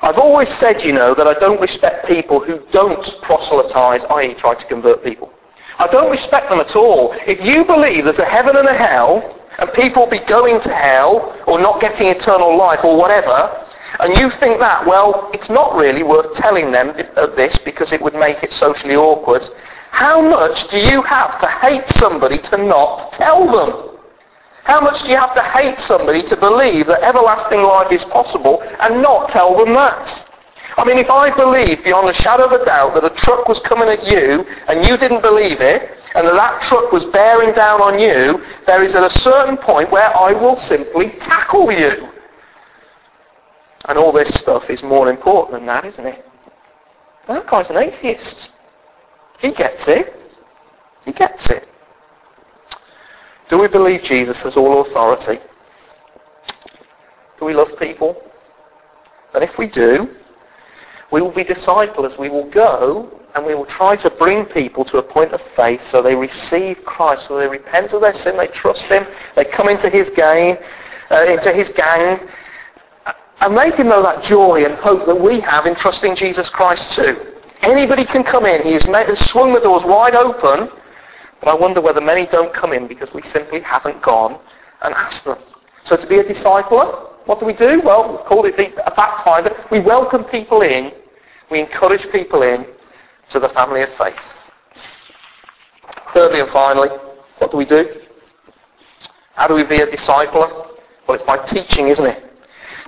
I've 0.01 0.17
always 0.17 0.49
said, 0.49 0.83
you 0.83 0.93
know, 0.93 1.13
that 1.13 1.27
I 1.27 1.33
don't 1.33 1.59
respect 1.59 2.07
people 2.07 2.39
who 2.39 2.61
don't 2.71 3.03
proselytize, 3.21 4.03
i.e. 4.09 4.33
try 4.35 4.55
to 4.55 4.65
convert 4.65 5.03
people. 5.03 5.31
I 5.77 5.87
don't 5.87 6.09
respect 6.09 6.49
them 6.49 6.59
at 6.59 6.75
all. 6.75 7.13
If 7.27 7.43
you 7.45 7.65
believe 7.65 8.05
there's 8.05 8.19
a 8.19 8.25
heaven 8.25 8.55
and 8.55 8.67
a 8.67 8.73
hell, 8.73 9.35
and 9.57 9.71
people 9.73 10.07
be 10.07 10.19
going 10.19 10.61
to 10.61 10.73
hell, 10.73 11.37
or 11.47 11.59
not 11.59 11.81
getting 11.81 12.07
eternal 12.07 12.57
life, 12.57 12.79
or 12.83 12.97
whatever, 12.97 13.65
and 13.99 14.15
you 14.17 14.29
think 14.29 14.59
that, 14.59 14.85
well, 14.85 15.29
it's 15.33 15.49
not 15.49 15.75
really 15.75 16.03
worth 16.03 16.33
telling 16.35 16.71
them 16.71 16.93
this 17.35 17.57
because 17.59 17.91
it 17.91 18.01
would 18.01 18.13
make 18.13 18.43
it 18.43 18.51
socially 18.51 18.95
awkward, 18.95 19.43
how 19.91 20.21
much 20.21 20.67
do 20.69 20.77
you 20.77 21.01
have 21.01 21.39
to 21.41 21.47
hate 21.47 21.87
somebody 21.89 22.37
to 22.37 22.57
not 22.57 23.11
tell 23.13 23.45
them? 23.45 23.97
How 24.63 24.79
much 24.79 25.03
do 25.03 25.09
you 25.09 25.17
have 25.17 25.33
to 25.33 25.41
hate 25.41 25.79
somebody 25.79 26.21
to 26.23 26.37
believe 26.37 26.87
that 26.87 27.01
everlasting 27.01 27.63
life 27.63 27.91
is 27.91 28.05
possible 28.05 28.61
and 28.79 29.01
not 29.01 29.29
tell 29.29 29.57
them 29.57 29.73
that? 29.73 30.27
I 30.77 30.85
mean, 30.85 30.97
if 30.97 31.09
I 31.09 31.35
believed 31.35 31.83
beyond 31.83 32.07
a 32.07 32.13
shadow 32.13 32.45
of 32.45 32.51
a 32.51 32.63
doubt 32.63 32.93
that 32.93 33.03
a 33.03 33.09
truck 33.09 33.47
was 33.49 33.59
coming 33.61 33.89
at 33.89 34.05
you 34.05 34.45
and 34.67 34.85
you 34.85 34.95
didn't 34.95 35.21
believe 35.21 35.59
it, 35.59 35.89
and 36.15 36.27
that 36.27 36.35
that 36.35 36.61
truck 36.61 36.91
was 36.91 37.05
bearing 37.05 37.53
down 37.53 37.81
on 37.81 37.99
you, 37.99 38.43
there 38.65 38.83
is 38.83 38.95
at 38.95 39.03
a 39.03 39.19
certain 39.19 39.57
point 39.57 39.91
where 39.91 40.15
I 40.15 40.31
will 40.33 40.55
simply 40.55 41.09
tackle 41.19 41.71
you. 41.71 42.08
And 43.87 43.97
all 43.97 44.11
this 44.11 44.33
stuff 44.39 44.69
is 44.69 44.83
more 44.83 45.09
important 45.09 45.53
than 45.53 45.65
that, 45.67 45.85
isn't 45.85 46.05
it? 46.05 46.25
That 47.27 47.47
guy's 47.47 47.69
an 47.69 47.77
atheist. 47.77 48.49
He 49.39 49.51
gets 49.51 49.87
it. 49.87 50.13
He 51.05 51.13
gets 51.13 51.49
it. 51.49 51.67
Do 53.49 53.59
we 53.59 53.67
believe 53.67 54.03
Jesus 54.03 54.41
has 54.43 54.55
all 54.55 54.81
authority? 54.81 55.39
Do 57.39 57.45
we 57.45 57.53
love 57.53 57.69
people? 57.79 58.21
And 59.33 59.43
if 59.43 59.57
we 59.57 59.67
do, 59.67 60.09
we 61.11 61.21
will 61.21 61.31
be 61.31 61.43
disciples. 61.43 62.17
We 62.19 62.29
will 62.29 62.49
go 62.49 63.19
and 63.35 63.45
we 63.45 63.55
will 63.55 63.65
try 63.65 63.95
to 63.95 64.09
bring 64.11 64.45
people 64.45 64.83
to 64.85 64.97
a 64.97 65.03
point 65.03 65.31
of 65.33 65.41
faith 65.55 65.85
so 65.87 66.01
they 66.01 66.15
receive 66.15 66.83
Christ, 66.83 67.27
so 67.27 67.37
they 67.37 67.47
repent 67.47 67.93
of 67.93 68.01
their 68.01 68.13
sin, 68.13 68.37
they 68.37 68.47
trust 68.47 68.83
Him, 68.83 69.05
they 69.35 69.45
come 69.45 69.69
into 69.69 69.89
His 69.89 70.09
gang, 70.09 70.57
uh, 71.11 71.25
into 71.25 71.53
His 71.53 71.69
gang, 71.69 72.27
and 73.41 73.57
they 73.57 73.71
can 73.71 73.87
know 73.87 74.03
that 74.03 74.23
joy 74.23 74.65
and 74.65 74.75
hope 74.75 75.05
that 75.05 75.15
we 75.15 75.39
have 75.39 75.65
in 75.65 75.75
trusting 75.75 76.15
Jesus 76.15 76.49
Christ 76.49 76.93
too. 76.93 77.35
Anybody 77.61 78.05
can 78.05 78.23
come 78.23 78.45
in. 78.45 78.63
He 78.63 78.73
has 78.73 79.29
swung 79.29 79.53
the 79.53 79.59
doors 79.59 79.83
wide 79.83 80.15
open, 80.15 80.69
but 81.41 81.49
I 81.49 81.53
wonder 81.53 81.81
whether 81.81 82.01
many 82.01 82.25
don't 82.25 82.53
come 82.53 82.73
in 82.73 82.87
because 82.87 83.13
we 83.13 83.21
simply 83.21 83.61
haven't 83.61 84.01
gone 84.01 84.39
and 84.81 84.93
asked 84.93 85.25
them. 85.25 85.37
So 85.83 85.97
to 85.97 86.07
be 86.07 86.19
a 86.19 86.23
discipler, 86.23 87.09
what 87.25 87.39
do 87.39 87.45
we 87.45 87.53
do? 87.53 87.81
Well, 87.83 88.11
we 88.11 88.17
call 88.27 88.45
it 88.45 88.59
a 88.59 88.91
baptizer. 88.91 89.69
We 89.71 89.79
welcome 89.79 90.23
people 90.25 90.61
in. 90.61 90.91
We 91.51 91.59
encourage 91.59 92.09
people 92.11 92.43
in 92.43 92.65
to 93.29 93.39
the 93.39 93.49
family 93.49 93.81
of 93.81 93.89
faith. 93.97 94.15
Thirdly 96.13 96.41
and 96.41 96.49
finally, 96.51 96.89
what 97.37 97.51
do 97.51 97.57
we 97.57 97.65
do? 97.65 98.01
How 99.33 99.47
do 99.47 99.53
we 99.53 99.63
be 99.63 99.77
a 99.81 99.87
discipler? 99.87 100.67
Well, 101.07 101.17
it's 101.17 101.23
by 101.23 101.37
teaching, 101.45 101.87
isn't 101.87 102.05
it? 102.05 102.28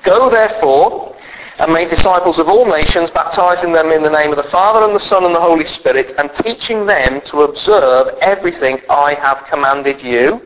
Go 0.03 0.29
therefore 0.29 1.15
and 1.59 1.71
make 1.71 1.89
disciples 1.89 2.39
of 2.39 2.47
all 2.47 2.65
nations, 2.65 3.11
baptizing 3.11 3.71
them 3.71 3.91
in 3.91 4.01
the 4.01 4.09
name 4.09 4.31
of 4.31 4.37
the 4.37 4.49
Father 4.49 4.85
and 4.85 4.95
the 4.95 4.99
Son 4.99 5.25
and 5.25 5.35
the 5.35 5.39
Holy 5.39 5.65
Spirit, 5.65 6.13
and 6.17 6.33
teaching 6.43 6.85
them 6.85 7.21
to 7.21 7.41
observe 7.41 8.07
everything 8.19 8.79
I 8.89 9.13
have 9.13 9.45
commanded 9.47 10.01
you. 10.01 10.41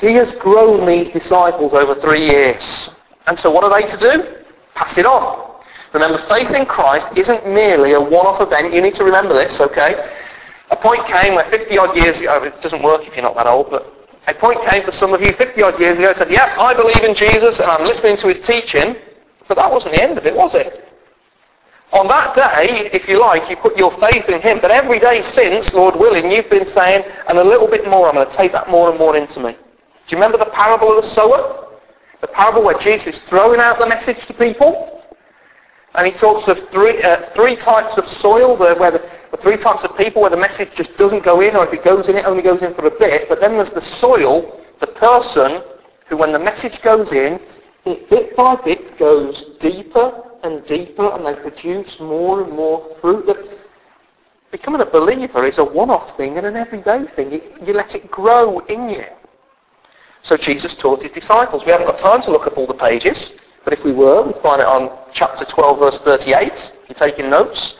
He 0.00 0.12
has 0.14 0.34
grown 0.34 0.86
these 0.86 1.08
disciples 1.10 1.72
over 1.72 1.94
three 2.00 2.26
years. 2.26 2.90
And 3.26 3.38
so 3.38 3.50
what 3.50 3.64
are 3.64 3.80
they 3.80 3.86
to 3.88 3.96
do? 3.96 4.36
Pass 4.74 4.98
it 4.98 5.06
on. 5.06 5.48
Remember, 5.94 6.18
faith 6.28 6.50
in 6.50 6.66
Christ 6.66 7.06
isn't 7.16 7.46
merely 7.46 7.92
a 7.92 8.00
one-off 8.00 8.42
event. 8.42 8.74
You 8.74 8.82
need 8.82 8.94
to 8.94 9.04
remember 9.04 9.32
this, 9.32 9.60
okay? 9.60 9.94
A 10.70 10.76
point 10.76 11.06
came 11.06 11.34
where 11.34 11.48
50 11.50 11.78
odd 11.78 11.96
years 11.96 12.20
ago, 12.20 12.42
it 12.44 12.60
doesn't 12.60 12.82
work 12.82 13.06
if 13.06 13.14
you're 13.14 13.22
not 13.22 13.34
that 13.36 13.46
old, 13.46 13.70
but 13.70 13.97
a 14.28 14.34
point 14.34 14.62
came 14.68 14.84
for 14.84 14.92
some 14.92 15.14
of 15.14 15.22
you 15.22 15.32
50 15.32 15.62
odd 15.62 15.80
years 15.80 15.98
ago, 15.98 16.12
said, 16.12 16.30
yeah, 16.30 16.54
I 16.58 16.74
believe 16.74 17.02
in 17.02 17.14
Jesus 17.14 17.60
and 17.60 17.70
I'm 17.70 17.84
listening 17.84 18.18
to 18.18 18.28
his 18.28 18.44
teaching, 18.46 18.96
but 19.46 19.54
that 19.54 19.70
wasn't 19.70 19.94
the 19.94 20.02
end 20.02 20.18
of 20.18 20.26
it, 20.26 20.36
was 20.36 20.54
it? 20.54 20.84
On 21.92 22.06
that 22.08 22.36
day, 22.36 22.90
if 22.92 23.08
you 23.08 23.18
like, 23.18 23.48
you 23.48 23.56
put 23.56 23.76
your 23.78 23.98
faith 23.98 24.28
in 24.28 24.42
him, 24.42 24.58
but 24.60 24.70
every 24.70 24.98
day 24.98 25.22
since, 25.22 25.72
Lord 25.72 25.96
willing, 25.96 26.30
you've 26.30 26.50
been 26.50 26.66
saying, 26.66 27.04
and 27.28 27.38
a 27.38 27.44
little 27.44 27.66
bit 27.66 27.88
more, 27.88 28.08
I'm 28.08 28.14
going 28.14 28.28
to 28.28 28.36
take 28.36 28.52
that 28.52 28.68
more 28.68 28.90
and 28.90 28.98
more 28.98 29.16
into 29.16 29.40
me. 29.40 29.52
Do 29.52 30.16
you 30.16 30.18
remember 30.18 30.36
the 30.36 30.50
parable 30.50 30.94
of 30.96 31.02
the 31.02 31.08
sower? 31.08 31.68
The 32.20 32.28
parable 32.28 32.62
where 32.64 32.76
Jesus 32.78 33.16
is 33.16 33.22
throwing 33.22 33.60
out 33.60 33.78
the 33.78 33.86
message 33.86 34.26
to 34.26 34.34
people? 34.34 35.02
And 35.94 36.06
he 36.06 36.12
talks 36.12 36.46
of 36.48 36.58
three, 36.70 37.02
uh, 37.02 37.30
three 37.34 37.56
types 37.56 37.96
of 37.96 38.06
soil, 38.08 38.58
where 38.58 38.90
the, 38.90 39.10
the 39.30 39.36
three 39.36 39.56
types 39.56 39.84
of 39.84 39.96
people 39.96 40.22
where 40.22 40.30
the 40.30 40.36
message 40.36 40.70
just 40.74 40.96
doesn't 40.96 41.24
go 41.24 41.40
in, 41.40 41.56
or 41.56 41.66
if 41.66 41.72
it 41.72 41.84
goes 41.84 42.08
in, 42.08 42.16
it 42.16 42.24
only 42.24 42.42
goes 42.42 42.62
in 42.62 42.74
for 42.74 42.86
a 42.86 42.98
bit. 42.98 43.28
But 43.28 43.40
then 43.40 43.52
there's 43.52 43.70
the 43.70 43.80
soil, 43.80 44.64
the 44.80 44.86
person, 44.86 45.62
who 46.08 46.16
when 46.16 46.32
the 46.32 46.38
message 46.38 46.80
goes 46.82 47.12
in, 47.12 47.40
it 47.84 48.08
bit 48.08 48.36
by 48.36 48.56
bit 48.56 48.98
goes 48.98 49.44
deeper 49.60 50.24
and 50.42 50.64
deeper, 50.64 51.10
and 51.12 51.26
they 51.26 51.34
produce 51.34 51.98
more 52.00 52.42
and 52.42 52.52
more 52.52 52.96
fruit. 53.00 53.26
That 53.26 53.36
becoming 54.50 54.80
a 54.80 54.86
believer 54.86 55.46
is 55.46 55.58
a 55.58 55.64
one-off 55.64 56.16
thing 56.16 56.38
and 56.38 56.46
an 56.46 56.56
everyday 56.56 57.04
thing. 57.14 57.32
You, 57.32 57.72
let 57.74 57.94
it 57.94 58.10
grow 58.10 58.60
in 58.60 58.88
you. 58.88 59.04
So 60.22 60.36
Jesus 60.36 60.74
taught 60.74 61.02
his 61.02 61.12
disciples. 61.12 61.62
We 61.64 61.72
haven't 61.72 61.86
got 61.86 62.00
time 62.00 62.22
to 62.22 62.30
look 62.30 62.46
up 62.46 62.56
all 62.56 62.66
the 62.66 62.74
pages. 62.74 63.32
But 63.64 63.72
if 63.72 63.84
we 63.84 63.92
were, 63.92 64.22
we'd 64.26 64.42
find 64.42 64.60
it 64.60 64.66
on 64.66 64.98
chapter 65.12 65.44
12, 65.44 65.78
verse 65.78 65.98
38, 65.98 66.52
if 66.52 66.72
you're 66.88 67.10
taking 67.10 67.30
notes. 67.30 67.76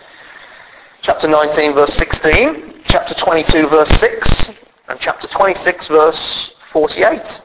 Chapter 1.02 1.28
19, 1.28 1.74
verse 1.74 1.94
16. 1.94 2.82
Chapter 2.84 3.14
22, 3.14 3.68
verse 3.68 3.90
6. 4.00 4.50
And 4.88 4.98
chapter 4.98 5.28
26, 5.28 5.86
verse 5.88 6.52
48. 6.72 7.42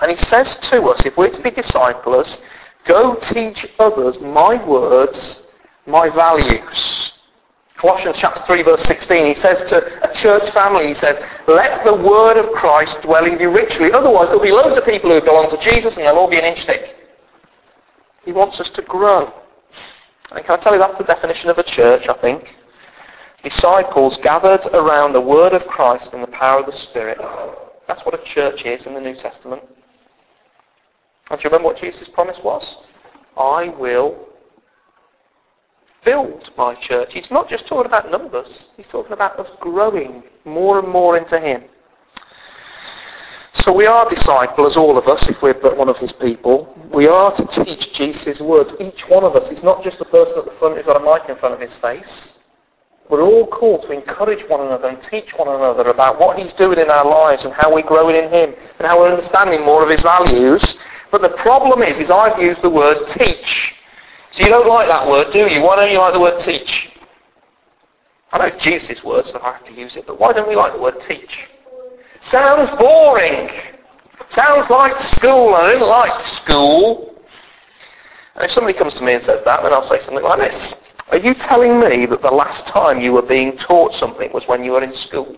And 0.00 0.10
he 0.10 0.16
says 0.16 0.56
to 0.56 0.82
us, 0.84 1.04
if 1.04 1.16
we're 1.16 1.30
to 1.30 1.42
be 1.42 1.50
disciples, 1.50 2.42
go 2.84 3.14
teach 3.16 3.66
others 3.78 4.20
my 4.20 4.64
words, 4.66 5.42
my 5.86 6.08
values. 6.08 7.12
Colossians 7.76 8.16
chapter 8.18 8.40
3 8.46 8.62
verse 8.62 8.84
16, 8.84 9.26
he 9.26 9.34
says 9.34 9.68
to 9.68 10.08
a 10.08 10.14
church 10.14 10.48
family, 10.50 10.86
he 10.86 10.94
says, 10.94 11.20
let 11.48 11.84
the 11.84 11.94
word 11.94 12.36
of 12.36 12.52
Christ 12.52 13.02
dwell 13.02 13.24
in 13.24 13.40
you 13.40 13.50
richly. 13.50 13.90
Otherwise 13.90 14.28
there'll 14.28 14.42
be 14.42 14.52
loads 14.52 14.78
of 14.78 14.84
people 14.84 15.10
who 15.10 15.20
belong 15.20 15.50
to 15.50 15.58
Jesus 15.58 15.96
and 15.96 16.06
they'll 16.06 16.14
all 16.14 16.30
be 16.30 16.38
an 16.38 16.44
inch 16.44 16.64
thick. 16.64 16.94
He 18.24 18.30
wants 18.30 18.60
us 18.60 18.70
to 18.70 18.82
grow. 18.82 19.32
And 20.34 20.44
can 20.44 20.58
I 20.58 20.62
tell 20.62 20.72
you 20.72 20.78
that's 20.78 20.98
the 20.98 21.04
definition 21.04 21.50
of 21.50 21.58
a 21.58 21.62
church, 21.62 22.08
I 22.08 22.14
think? 22.14 22.56
Disciples 23.42 24.16
gathered 24.18 24.64
around 24.72 25.12
the 25.12 25.20
word 25.20 25.52
of 25.52 25.66
Christ 25.66 26.12
and 26.14 26.22
the 26.22 26.28
power 26.28 26.60
of 26.60 26.66
the 26.66 26.72
Spirit. 26.72 27.18
That's 27.86 28.04
what 28.06 28.18
a 28.18 28.24
church 28.24 28.64
is 28.64 28.86
in 28.86 28.94
the 28.94 29.00
New 29.00 29.14
Testament. 29.14 29.62
And 31.30 31.40
do 31.40 31.44
you 31.44 31.50
remember 31.50 31.68
what 31.68 31.78
Jesus' 31.78 32.08
promise 32.08 32.38
was? 32.42 32.76
I 33.36 33.68
will 33.70 34.28
build 36.04 36.50
my 36.56 36.74
church. 36.76 37.12
He's 37.12 37.30
not 37.30 37.48
just 37.48 37.66
talking 37.66 37.86
about 37.86 38.10
numbers. 38.10 38.68
He's 38.76 38.86
talking 38.86 39.12
about 39.12 39.38
us 39.38 39.50
growing 39.60 40.22
more 40.44 40.78
and 40.78 40.88
more 40.88 41.16
into 41.16 41.38
Him. 41.38 41.64
So 43.62 43.72
we 43.72 43.86
are 43.86 44.10
disciples, 44.10 44.76
all 44.76 44.98
of 44.98 45.06
us, 45.06 45.28
if 45.28 45.40
we're 45.40 45.54
but 45.54 45.76
one 45.76 45.88
of 45.88 45.96
his 45.98 46.10
people. 46.10 46.76
We 46.92 47.06
are 47.06 47.32
to 47.36 47.46
teach 47.46 47.92
Jesus' 47.92 48.40
words. 48.40 48.74
Each 48.80 49.08
one 49.08 49.22
of 49.22 49.36
us. 49.36 49.48
He's 49.48 49.62
not 49.62 49.84
just 49.84 50.00
the 50.00 50.04
person 50.04 50.36
at 50.36 50.46
the 50.46 50.50
front 50.58 50.76
who's 50.76 50.84
got 50.84 51.00
a 51.00 51.04
mic 51.04 51.30
in 51.30 51.36
front 51.36 51.54
of 51.54 51.60
his 51.60 51.72
face. 51.76 52.32
We're 53.08 53.22
all 53.22 53.46
called 53.46 53.82
to 53.82 53.92
encourage 53.92 54.48
one 54.48 54.66
another 54.66 54.88
and 54.88 55.00
teach 55.04 55.32
one 55.36 55.46
another 55.46 55.88
about 55.90 56.18
what 56.18 56.40
he's 56.40 56.52
doing 56.54 56.80
in 56.80 56.90
our 56.90 57.04
lives 57.04 57.44
and 57.44 57.54
how 57.54 57.72
we're 57.72 57.86
growing 57.86 58.16
in 58.16 58.30
him 58.30 58.52
and 58.78 58.86
how 58.88 58.98
we're 58.98 59.10
understanding 59.10 59.64
more 59.64 59.84
of 59.84 59.90
his 59.90 60.02
values. 60.02 60.76
But 61.12 61.22
the 61.22 61.36
problem 61.36 61.82
is, 61.82 61.96
is 61.98 62.10
I've 62.10 62.42
used 62.42 62.62
the 62.62 62.70
word 62.70 63.06
teach. 63.10 63.74
So 64.32 64.42
you 64.42 64.48
don't 64.48 64.66
like 64.66 64.88
that 64.88 65.06
word, 65.06 65.32
do 65.32 65.46
you? 65.46 65.62
Why 65.62 65.76
don't 65.76 65.92
you 65.92 65.98
like 65.98 66.14
the 66.14 66.20
word 66.20 66.40
teach? 66.40 66.88
I 68.32 68.38
know 68.38 68.58
Jesus' 68.58 69.04
words, 69.04 69.28
so 69.30 69.38
I 69.40 69.52
have 69.52 69.64
to 69.66 69.72
use 69.72 69.96
it, 69.96 70.08
but 70.08 70.18
why 70.18 70.32
don't 70.32 70.48
we 70.48 70.56
like 70.56 70.72
the 70.72 70.80
word 70.80 70.96
teach? 71.06 71.48
Sounds 72.30 72.70
boring. 72.78 73.50
Sounds 74.30 74.70
like 74.70 74.98
school. 74.98 75.54
I 75.54 75.72
don't 75.72 75.88
like 75.88 76.24
school. 76.26 77.14
And 78.34 78.44
if 78.44 78.52
somebody 78.52 78.76
comes 78.76 78.94
to 78.94 79.04
me 79.04 79.14
and 79.14 79.22
says 79.22 79.44
that, 79.44 79.62
then 79.62 79.72
I'll 79.72 79.82
say 79.82 80.00
something 80.00 80.24
like 80.24 80.38
this. 80.38 80.80
Are 81.10 81.18
you 81.18 81.34
telling 81.34 81.78
me 81.78 82.06
that 82.06 82.22
the 82.22 82.30
last 82.30 82.66
time 82.66 83.00
you 83.00 83.12
were 83.12 83.26
being 83.26 83.58
taught 83.58 83.92
something 83.92 84.32
was 84.32 84.46
when 84.46 84.64
you 84.64 84.72
were 84.72 84.82
in 84.82 84.94
school? 84.94 85.36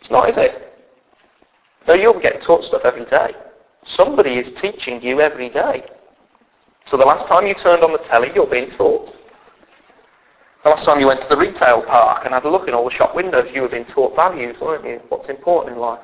It's 0.00 0.10
not, 0.10 0.28
is 0.28 0.36
it? 0.36 0.74
No, 1.88 1.94
you're 1.94 2.20
getting 2.20 2.42
taught 2.42 2.64
stuff 2.64 2.82
every 2.84 3.06
day. 3.06 3.34
Somebody 3.84 4.34
is 4.34 4.50
teaching 4.60 5.00
you 5.00 5.20
every 5.20 5.48
day. 5.48 5.84
So 6.86 6.96
the 6.96 7.04
last 7.04 7.26
time 7.28 7.46
you 7.46 7.54
turned 7.54 7.82
on 7.82 7.92
the 7.92 7.98
telly, 7.98 8.30
you're 8.34 8.46
being 8.46 8.70
taught. 8.70 9.15
The 10.66 10.70
last 10.70 10.84
time 10.84 10.98
you 10.98 11.06
went 11.06 11.20
to 11.20 11.28
the 11.28 11.36
retail 11.36 11.80
park 11.80 12.24
and 12.24 12.34
had 12.34 12.42
a 12.42 12.50
look 12.50 12.66
in 12.66 12.74
all 12.74 12.86
the 12.86 12.90
shop 12.90 13.14
windows, 13.14 13.48
you 13.54 13.62
were 13.62 13.68
being 13.68 13.84
taught 13.84 14.16
values, 14.16 14.60
weren't 14.60 14.84
you? 14.84 15.00
What's 15.10 15.28
important 15.28 15.76
in 15.76 15.80
life. 15.80 16.00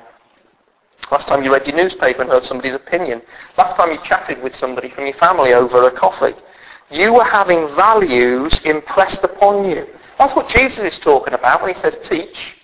Last 1.11 1.27
time 1.27 1.43
you 1.43 1.51
read 1.51 1.67
your 1.67 1.75
newspaper 1.75 2.21
and 2.21 2.31
heard 2.31 2.45
somebody's 2.45 2.71
opinion. 2.71 3.21
Last 3.57 3.75
time 3.75 3.91
you 3.91 3.97
chatted 4.01 4.41
with 4.41 4.55
somebody 4.55 4.89
from 4.89 5.05
your 5.05 5.15
family 5.15 5.53
over 5.53 5.85
a 5.89 5.91
coffee. 5.91 6.33
You 6.89 7.11
were 7.11 7.25
having 7.25 7.75
values 7.75 8.57
impressed 8.63 9.25
upon 9.25 9.69
you. 9.69 9.85
That's 10.17 10.33
what 10.33 10.47
Jesus 10.47 10.93
is 10.93 10.97
talking 10.97 11.33
about 11.33 11.61
when 11.61 11.73
he 11.73 11.77
says 11.77 11.97
teach. 12.01 12.55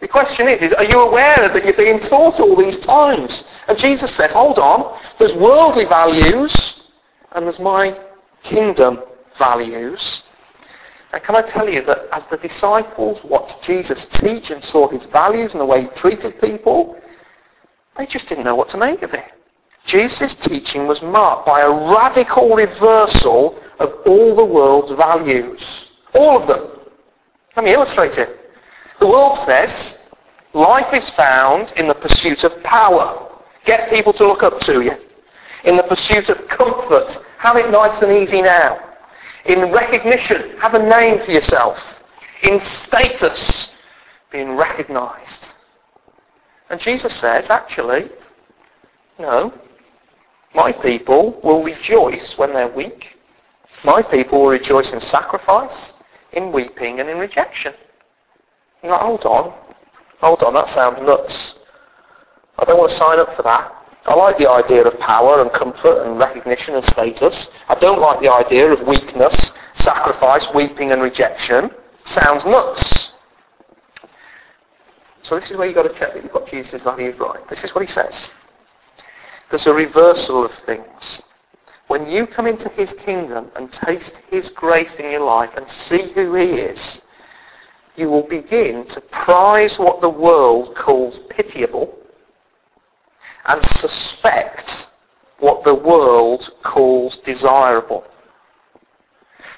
The 0.00 0.08
question 0.08 0.48
is, 0.48 0.60
is, 0.60 0.72
are 0.72 0.82
you 0.82 1.02
aware 1.02 1.36
that 1.54 1.64
you're 1.64 1.74
being 1.74 2.00
taught 2.00 2.40
all 2.40 2.56
these 2.56 2.80
times? 2.80 3.44
And 3.68 3.78
Jesus 3.78 4.12
said, 4.12 4.32
hold 4.32 4.58
on, 4.58 5.00
there's 5.20 5.34
worldly 5.34 5.84
values 5.84 6.80
and 7.30 7.44
there's 7.44 7.60
my 7.60 7.96
kingdom 8.42 9.04
values. 9.38 10.24
And 11.12 11.22
can 11.22 11.34
I 11.34 11.42
tell 11.42 11.68
you 11.68 11.82
that 11.84 12.06
as 12.12 12.22
the 12.30 12.36
disciples 12.36 13.22
watched 13.24 13.62
Jesus 13.62 14.06
teach 14.06 14.50
and 14.50 14.62
saw 14.62 14.88
his 14.88 15.04
values 15.06 15.52
and 15.52 15.60
the 15.60 15.66
way 15.66 15.82
he 15.82 15.88
treated 15.88 16.40
people, 16.40 16.96
they 17.96 18.06
just 18.06 18.28
didn't 18.28 18.44
know 18.44 18.54
what 18.54 18.68
to 18.70 18.76
make 18.76 19.02
of 19.02 19.12
it. 19.12 19.24
Jesus' 19.84 20.34
teaching 20.34 20.86
was 20.86 21.02
marked 21.02 21.46
by 21.46 21.62
a 21.62 21.70
radical 21.70 22.54
reversal 22.54 23.58
of 23.78 23.92
all 24.06 24.36
the 24.36 24.44
world's 24.44 24.92
values. 24.92 25.86
All 26.14 26.40
of 26.40 26.46
them. 26.46 26.80
Let 27.56 27.64
me 27.64 27.72
illustrate 27.72 28.16
it. 28.18 28.28
The 29.00 29.06
world 29.06 29.36
says 29.38 29.98
life 30.52 30.94
is 30.94 31.08
found 31.10 31.72
in 31.76 31.88
the 31.88 31.94
pursuit 31.94 32.44
of 32.44 32.62
power. 32.62 33.30
Get 33.64 33.90
people 33.90 34.12
to 34.14 34.26
look 34.26 34.42
up 34.42 34.60
to 34.60 34.80
you. 34.82 34.92
In 35.64 35.76
the 35.76 35.82
pursuit 35.82 36.28
of 36.28 36.46
comfort. 36.48 37.18
Have 37.38 37.56
it 37.56 37.70
nice 37.70 38.00
and 38.02 38.12
easy 38.12 38.42
now. 38.42 38.89
In 39.46 39.72
recognition. 39.72 40.56
Have 40.58 40.74
a 40.74 40.78
name 40.78 41.24
for 41.24 41.30
yourself. 41.30 41.78
In 42.42 42.60
status. 42.60 43.72
Being 44.30 44.56
recognized. 44.56 45.48
And 46.68 46.80
Jesus 46.80 47.14
says, 47.16 47.50
actually, 47.50 48.10
no. 49.18 49.52
My 50.54 50.72
people 50.72 51.40
will 51.42 51.62
rejoice 51.64 52.34
when 52.36 52.52
they're 52.52 52.72
weak. 52.72 53.16
My 53.84 54.02
people 54.02 54.42
will 54.42 54.50
rejoice 54.50 54.92
in 54.92 55.00
sacrifice, 55.00 55.94
in 56.32 56.52
weeping, 56.52 57.00
and 57.00 57.08
in 57.08 57.18
rejection. 57.18 57.74
Like, 58.82 59.00
hold 59.00 59.24
on. 59.24 59.54
Hold 60.20 60.42
on, 60.42 60.54
that 60.54 60.68
sounds 60.68 61.00
nuts. 61.00 61.54
I 62.58 62.64
don't 62.64 62.78
want 62.78 62.90
to 62.90 62.96
sign 62.96 63.18
up 63.18 63.34
for 63.36 63.42
that. 63.42 63.72
I 64.06 64.14
like 64.14 64.38
the 64.38 64.48
idea 64.48 64.82
of 64.84 64.98
power 64.98 65.42
and 65.42 65.52
comfort 65.52 66.04
and 66.04 66.18
recognition 66.18 66.74
and 66.74 66.84
status. 66.84 67.50
I 67.68 67.74
don't 67.74 68.00
like 68.00 68.20
the 68.20 68.32
idea 68.32 68.72
of 68.72 68.86
weakness, 68.86 69.52
sacrifice, 69.74 70.46
weeping 70.54 70.92
and 70.92 71.02
rejection. 71.02 71.70
Sounds 72.04 72.44
nuts. 72.44 73.10
So 75.22 75.34
this 75.34 75.50
is 75.50 75.56
where 75.56 75.66
you've 75.66 75.76
got 75.76 75.82
to 75.82 75.94
check 75.98 76.14
that 76.14 76.22
you've 76.22 76.32
got 76.32 76.48
Jesus' 76.48 76.82
values 76.82 77.18
right. 77.18 77.46
This 77.48 77.62
is 77.62 77.74
what 77.74 77.82
he 77.82 77.86
says. 77.86 78.30
There's 79.50 79.66
a 79.66 79.74
reversal 79.74 80.44
of 80.44 80.52
things. 80.64 81.22
When 81.88 82.06
you 82.06 82.26
come 82.26 82.46
into 82.46 82.68
his 82.70 82.94
kingdom 82.94 83.50
and 83.54 83.70
taste 83.70 84.18
his 84.30 84.48
grace 84.48 84.94
in 84.94 85.10
your 85.10 85.20
life 85.20 85.50
and 85.56 85.68
see 85.68 86.12
who 86.12 86.34
he 86.36 86.44
is, 86.44 87.02
you 87.96 88.08
will 88.08 88.26
begin 88.26 88.86
to 88.86 89.00
prize 89.00 89.78
what 89.78 90.00
the 90.00 90.08
world 90.08 90.74
calls 90.74 91.20
pitiable 91.28 91.99
and 93.46 93.64
suspect 93.64 94.88
what 95.38 95.64
the 95.64 95.74
world 95.74 96.52
calls 96.62 97.16
desirable. 97.18 98.04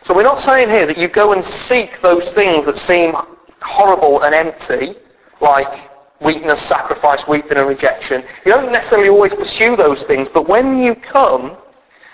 So 0.04 0.14
we're 0.14 0.22
not 0.22 0.38
saying 0.38 0.68
here 0.68 0.86
that 0.86 0.98
you 0.98 1.08
go 1.08 1.32
and 1.32 1.44
seek 1.44 2.00
those 2.02 2.30
things 2.32 2.66
that 2.66 2.76
seem 2.76 3.14
horrible 3.60 4.22
and 4.22 4.34
empty, 4.34 4.96
like 5.40 5.90
weakness, 6.20 6.60
sacrifice, 6.60 7.26
weeping 7.28 7.56
and 7.56 7.68
rejection. 7.68 8.24
You 8.44 8.52
don't 8.52 8.72
necessarily 8.72 9.08
always 9.08 9.34
pursue 9.34 9.76
those 9.76 10.04
things, 10.04 10.28
but 10.32 10.48
when 10.48 10.82
you 10.82 10.94
come, 10.94 11.56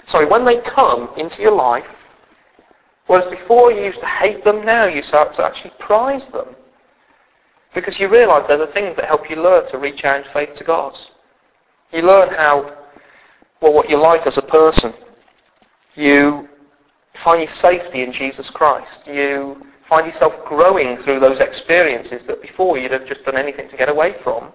sorry, 0.05 0.27
when 0.27 0.45
they 0.45 0.61
come 0.61 1.11
into 1.17 1.43
your 1.43 1.53
life, 1.53 1.87
whereas 3.07 3.29
before 3.31 3.73
you 3.73 3.85
used 3.85 4.01
to 4.01 4.07
hate 4.07 4.45
them, 4.45 4.65
now 4.65 4.87
you 4.87 5.03
start 5.03 5.35
to 5.37 5.45
actually 5.45 5.73
prize 5.79 6.27
them. 6.27 6.55
Because 7.75 7.99
you 8.01 8.09
realise 8.09 8.47
they're 8.49 8.57
the 8.57 8.67
things 8.69 8.97
that 8.97 9.05
help 9.05 9.29
you 9.31 9.37
learn 9.37 9.71
to 9.71 9.79
reach 9.79 10.05
out 10.05 10.25
in 10.25 10.33
faith 10.33 10.55
to 10.57 10.65
God. 10.65 10.97
You 11.93 12.03
learn 12.03 12.29
how, 12.31 12.77
well, 13.61 13.73
what 13.73 13.89
you're 13.89 14.01
like 14.01 14.27
as 14.27 14.37
a 14.37 14.43
person. 14.43 14.93
You 15.95 16.49
find 17.25 17.43
your 17.43 17.55
safety 17.55 18.03
in 18.03 18.13
Jesus 18.13 18.51
Christ. 18.51 19.07
You 19.07 19.67
find 19.89 20.07
yourself 20.07 20.45
growing 20.45 20.99
through 21.03 21.21
those 21.21 21.41
experiences 21.41 22.23
that 22.27 22.43
before 22.43 22.79
you'd 22.79 22.93
have 22.93 23.07
just 23.07 23.25
done 23.25 23.37
anything 23.37 23.69
to 23.71 23.77
get 23.77 23.89
away 23.89 24.17
from. 24.23 24.53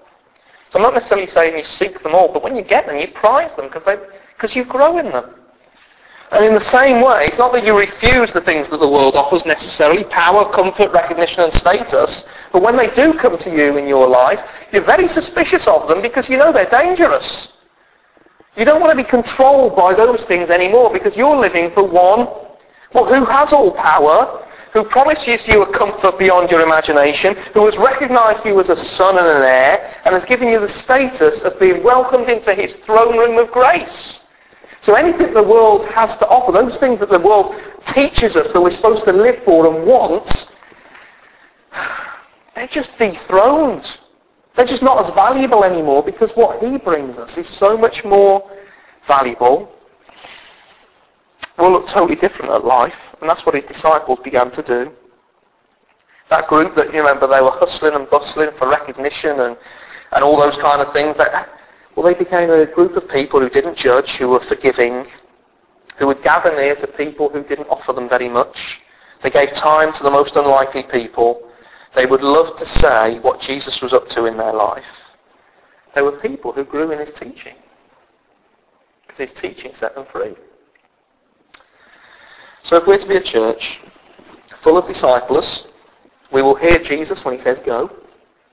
So 0.72 0.80
I'm 0.80 0.84
not 0.84 0.94
necessarily 0.94 1.28
saying 1.28 1.58
you 1.58 1.66
seek 1.66 2.02
them 2.02 2.16
all, 2.16 2.32
but 2.32 2.44
when 2.44 2.56
you 2.56 2.64
get 2.64 2.88
them, 2.88 2.98
you 2.98 3.08
prize 3.10 3.56
them 3.56 3.68
because 3.68 4.56
you 4.56 4.64
grow 4.66 4.98
in 4.98 5.12
them. 5.12 5.36
And 6.34 6.46
in 6.46 6.56
the 6.56 6.64
same 6.64 7.02
way, 7.04 7.26
it's 7.28 7.38
not 7.38 7.54
that 7.54 7.64
you 7.64 7.78
refuse 7.78 8.32
the 8.32 8.42
things 8.42 8.68
that 8.70 8.80
the 8.80 8.90
world 8.90 9.16
offers 9.16 9.46
necessarily, 9.46 10.04
power, 10.06 10.52
comfort, 10.52 10.92
recognition 10.92 11.44
and 11.44 11.54
status, 11.54 12.26
but 12.52 12.64
when 12.64 12.76
they 12.76 12.88
do 12.88 13.14
come 13.14 13.38
to 13.38 13.52
you 13.52 13.78
in 13.78 13.88
your 13.88 14.08
life, 14.08 14.40
you're 14.72 14.84
very 14.84 15.08
suspicious 15.08 15.68
of 15.68 15.88
them 15.88 16.02
because 16.02 16.30
you 16.30 16.38
know 16.38 16.52
they're 16.52 16.70
dangerous. 16.70 17.54
You 18.58 18.66
don't 18.66 18.82
want 18.82 18.98
to 18.98 19.04
be 19.04 19.08
controlled 19.08 19.76
by 19.76 19.94
those 19.94 20.24
things 20.26 20.50
anymore 20.50 20.92
because 20.92 21.16
you're 21.16 21.36
living 21.36 21.70
for 21.72 21.88
one, 21.88 22.28
well, 22.96 23.06
who 23.06 23.26
has 23.26 23.54
all 23.54 23.72
power, 23.72 24.48
who 24.74 24.84
promises 24.86 25.48
you 25.48 25.62
a 25.62 25.78
comfort 25.78 26.18
beyond 26.18 26.50
your 26.50 26.62
imagination, 26.62 27.36
who 27.54 27.66
has 27.68 27.78
recognized 27.78 28.44
you 28.44 28.60
as 28.60 28.70
a 28.70 28.76
son 28.76 29.20
and 29.20 29.28
an 29.28 29.44
heir, 29.44 30.02
and 30.04 30.16
has 30.16 30.26
given 30.26 30.48
you 30.48 30.60
the 30.60 30.68
status 30.68 31.44
of 31.44 31.60
being 31.60 31.84
welcomed 31.84 32.28
into 32.28 32.56
his 32.56 32.74
throne 32.86 33.20
room 33.20 33.38
of 33.38 33.52
grace. 33.52 34.20
So 34.84 34.96
anything 34.96 35.34
the 35.34 35.42
world 35.42 35.86
has 35.86 36.18
to 36.18 36.28
offer, 36.28 36.52
those 36.52 36.78
things 36.78 37.00
that 37.00 37.08
the 37.08 37.18
world 37.18 37.56
teaches 37.86 38.36
us 38.36 38.52
that 38.52 38.62
we're 38.62 38.70
supposed 38.70 39.06
to 39.06 39.14
live 39.14 39.42
for 39.46 39.66
and 39.66 39.88
want, 39.88 40.48
they're 42.54 42.68
just 42.68 42.92
dethroned. 42.98 43.98
They're 44.58 44.66
just 44.66 44.84
not 44.84 45.00
as 45.00 45.10
valuable 45.16 45.64
anymore 45.64 46.04
because 46.04 46.34
what 46.34 46.62
he 46.62 46.78
brings 46.78 47.18
us 47.18 47.38
is 47.38 47.48
so 47.48 47.78
much 47.78 48.04
more 48.04 48.52
valuable. 49.08 49.72
We'll 51.58 51.72
look 51.72 51.88
totally 51.88 52.20
different 52.20 52.52
at 52.52 52.66
life. 52.66 52.94
And 53.22 53.30
that's 53.30 53.46
what 53.46 53.56
his 53.56 53.64
disciples 53.64 54.20
began 54.22 54.52
to 54.52 54.62
do. 54.62 54.92
That 56.30 56.50
group 56.50 56.76
that, 56.76 56.94
you 56.94 57.00
remember, 57.00 57.28
they 57.28 57.40
were 57.40 57.52
hustling 57.52 57.94
and 57.94 58.10
bustling 58.10 58.50
for 58.60 58.68
recognition 58.68 59.40
and, 59.40 59.56
and 60.12 60.24
all 60.26 60.38
those 60.38 60.58
kind 60.58 60.82
of 60.82 60.92
things. 60.92 61.16
That, 61.16 61.48
well, 61.96 62.06
they 62.06 62.18
became 62.18 62.50
a 62.50 62.66
group 62.66 62.96
of 62.96 63.08
people 63.10 63.40
who 63.40 63.50
didn't 63.50 63.78
judge, 63.78 64.16
who 64.18 64.30
were 64.30 64.40
forgiving, 64.40 65.06
who 65.98 66.08
would 66.08 66.24
gather 66.24 66.56
near 66.56 66.76
to 66.76 66.88
people 66.88 67.30
who 67.30 67.44
didn't 67.44 67.68
offer 67.68 67.94
them 67.94 68.10
very 68.10 68.30
much. 68.30 68.80
They 69.22 69.30
gave 69.30 69.52
time 69.52 69.94
to 69.94 70.04
the 70.04 70.10
most 70.10 70.36
unlikely 70.36 70.84
people. 70.92 71.50
They 71.96 72.06
would 72.06 72.22
love 72.22 72.58
to 72.58 72.66
say 72.66 73.20
what 73.20 73.40
Jesus 73.40 73.80
was 73.82 73.94
up 73.94 74.08
to 74.10 74.26
in 74.26 74.38
their 74.38 74.54
life. 74.54 74.84
They 75.94 76.02
were 76.02 76.20
people 76.20 76.52
who 76.52 76.66
grew 76.66 76.92
in 76.92 77.00
his 77.00 77.12
teaching. 77.12 77.56
Because 79.02 79.30
his 79.30 79.40
teaching 79.40 79.74
set 79.76 79.94
them 79.94 80.08
free. 80.12 80.34
So 82.64 82.78
if 82.78 82.88
we're 82.88 82.98
to 82.98 83.08
be 83.08 83.18
a 83.18 83.24
church 83.24 83.80
full 84.62 84.78
of 84.78 84.88
disciples, 84.88 85.68
we 86.32 86.42
will 86.42 86.56
hear 86.56 86.80
Jesus 86.80 87.24
when 87.24 87.38
he 87.38 87.44
says 87.44 87.60
go, 87.60 87.92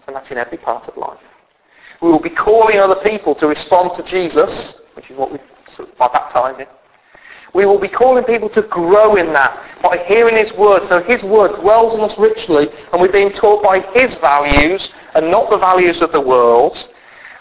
and 0.07 0.14
that's 0.14 0.31
in 0.31 0.37
every 0.37 0.59
part 0.59 0.87
of 0.88 0.96
life. 0.96 1.20
We 2.00 2.10
will 2.10 2.20
be 2.20 2.30
calling 2.30 2.78
other 2.78 3.00
people 3.02 3.34
to 3.36 3.46
respond 3.46 3.94
to 3.94 4.02
Jesus, 4.02 4.76
which 4.94 5.10
is 5.10 5.16
what 5.16 5.32
we 5.32 5.38
by 5.98 6.08
baptizing. 6.08 6.66
We 7.54 7.66
will 7.66 7.78
be 7.78 7.88
calling 7.88 8.24
people 8.24 8.48
to 8.50 8.62
grow 8.62 9.16
in 9.16 9.32
that 9.32 9.80
by 9.82 9.98
hearing 10.06 10.36
His 10.36 10.52
Word. 10.56 10.88
So 10.88 11.02
His 11.02 11.22
Word 11.22 11.60
dwells 11.60 11.94
in 11.94 12.00
us 12.00 12.16
richly, 12.16 12.68
and 12.92 13.00
we're 13.00 13.12
being 13.12 13.32
taught 13.32 13.62
by 13.62 13.80
His 13.92 14.14
values 14.16 14.88
and 15.14 15.30
not 15.30 15.50
the 15.50 15.58
values 15.58 16.00
of 16.00 16.12
the 16.12 16.20
world. 16.20 16.88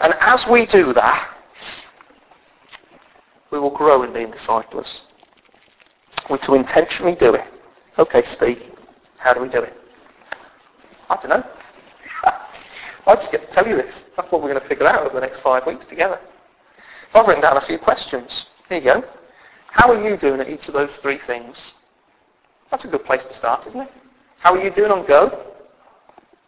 And 0.00 0.14
as 0.20 0.46
we 0.46 0.66
do 0.66 0.92
that, 0.94 1.34
we 3.50 3.58
will 3.58 3.70
grow 3.70 4.02
in 4.02 4.12
being 4.12 4.30
disciples. 4.30 5.02
We're 6.28 6.38
to 6.38 6.54
intentionally 6.54 7.14
do 7.14 7.34
it. 7.34 7.44
Okay, 7.98 8.22
Steve, 8.22 8.62
how 9.18 9.34
do 9.34 9.40
we 9.40 9.48
do 9.48 9.62
it? 9.62 9.74
I 11.08 11.16
don't 11.16 11.28
know. 11.28 11.59
I 13.10 13.16
just 13.16 13.32
get 13.32 13.48
to 13.48 13.52
tell 13.52 13.66
you 13.66 13.74
this. 13.74 14.04
That's 14.16 14.30
what 14.30 14.40
we're 14.40 14.50
going 14.50 14.62
to 14.62 14.68
figure 14.68 14.86
out 14.86 15.04
over 15.04 15.14
the 15.14 15.26
next 15.26 15.40
five 15.40 15.66
weeks 15.66 15.84
together. 15.86 16.20
I've 17.12 17.26
written 17.26 17.42
down 17.42 17.56
a 17.56 17.66
few 17.66 17.76
questions. 17.76 18.46
Here 18.68 18.78
you 18.78 18.84
go. 18.84 19.04
How 19.66 19.90
are 19.90 20.08
you 20.08 20.16
doing 20.16 20.40
at 20.40 20.48
each 20.48 20.68
of 20.68 20.74
those 20.74 20.94
three 21.02 21.18
things? 21.26 21.74
That's 22.70 22.84
a 22.84 22.88
good 22.88 23.04
place 23.04 23.22
to 23.28 23.36
start, 23.36 23.66
isn't 23.66 23.80
it? 23.80 23.90
How 24.38 24.54
are 24.54 24.62
you 24.62 24.70
doing 24.70 24.92
on 24.92 25.04
go? 25.08 25.44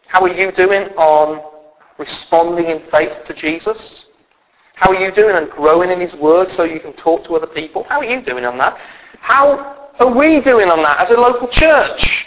How 0.07 0.21
are 0.21 0.33
you 0.33 0.53
doing 0.53 0.87
on 0.95 1.43
responding 1.97 2.67
in 2.67 2.89
faith 2.89 3.25
to 3.25 3.33
Jesus? 3.33 4.05
How 4.75 4.91
are 4.91 4.99
you 4.99 5.11
doing 5.11 5.35
on 5.35 5.49
growing 5.49 5.91
in 5.91 5.99
His 5.99 6.15
Word 6.15 6.49
so 6.51 6.63
you 6.63 6.79
can 6.79 6.93
talk 6.93 7.25
to 7.25 7.35
other 7.35 7.47
people? 7.47 7.83
How 7.83 7.99
are 7.99 8.05
you 8.05 8.21
doing 8.21 8.45
on 8.45 8.57
that? 8.59 8.77
How 9.19 9.89
are 9.99 10.15
we 10.15 10.39
doing 10.39 10.69
on 10.69 10.81
that 10.83 11.01
as 11.01 11.09
a 11.09 11.19
local 11.19 11.49
church? 11.49 12.25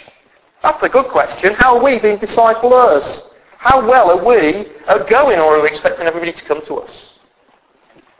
That's 0.61 0.83
a 0.83 0.89
good 0.89 1.07
question. 1.07 1.55
How 1.55 1.77
are 1.77 1.83
we 1.83 1.99
being 1.99 2.19
disciplers? 2.19 3.23
How 3.57 3.85
well 3.85 4.11
are 4.11 4.25
we 4.25 4.67
at 4.87 5.09
going 5.09 5.39
or 5.39 5.57
are 5.57 5.61
we 5.61 5.69
expecting 5.69 6.05
everybody 6.05 6.31
to 6.31 6.45
come 6.45 6.65
to 6.67 6.75
us? 6.75 7.13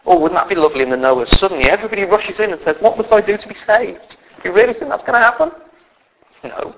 Oh, 0.05 0.19
wouldn't 0.19 0.39
that 0.39 0.49
be 0.49 0.55
lovely 0.55 0.81
in 0.83 0.89
the 0.89 0.95
Noahs? 0.95 1.37
Suddenly 1.37 1.65
everybody 1.69 2.03
rushes 2.05 2.39
in 2.39 2.51
and 2.51 2.61
says, 2.61 2.77
what 2.79 2.97
must 2.97 3.11
I 3.11 3.21
do 3.21 3.37
to 3.37 3.47
be 3.47 3.53
saved? 3.53 4.17
Do 4.41 4.49
you 4.49 4.55
really 4.55 4.73
think 4.73 4.89
that's 4.89 5.03
going 5.03 5.13
to 5.13 5.19
happen? 5.19 5.51
No. 6.43 6.75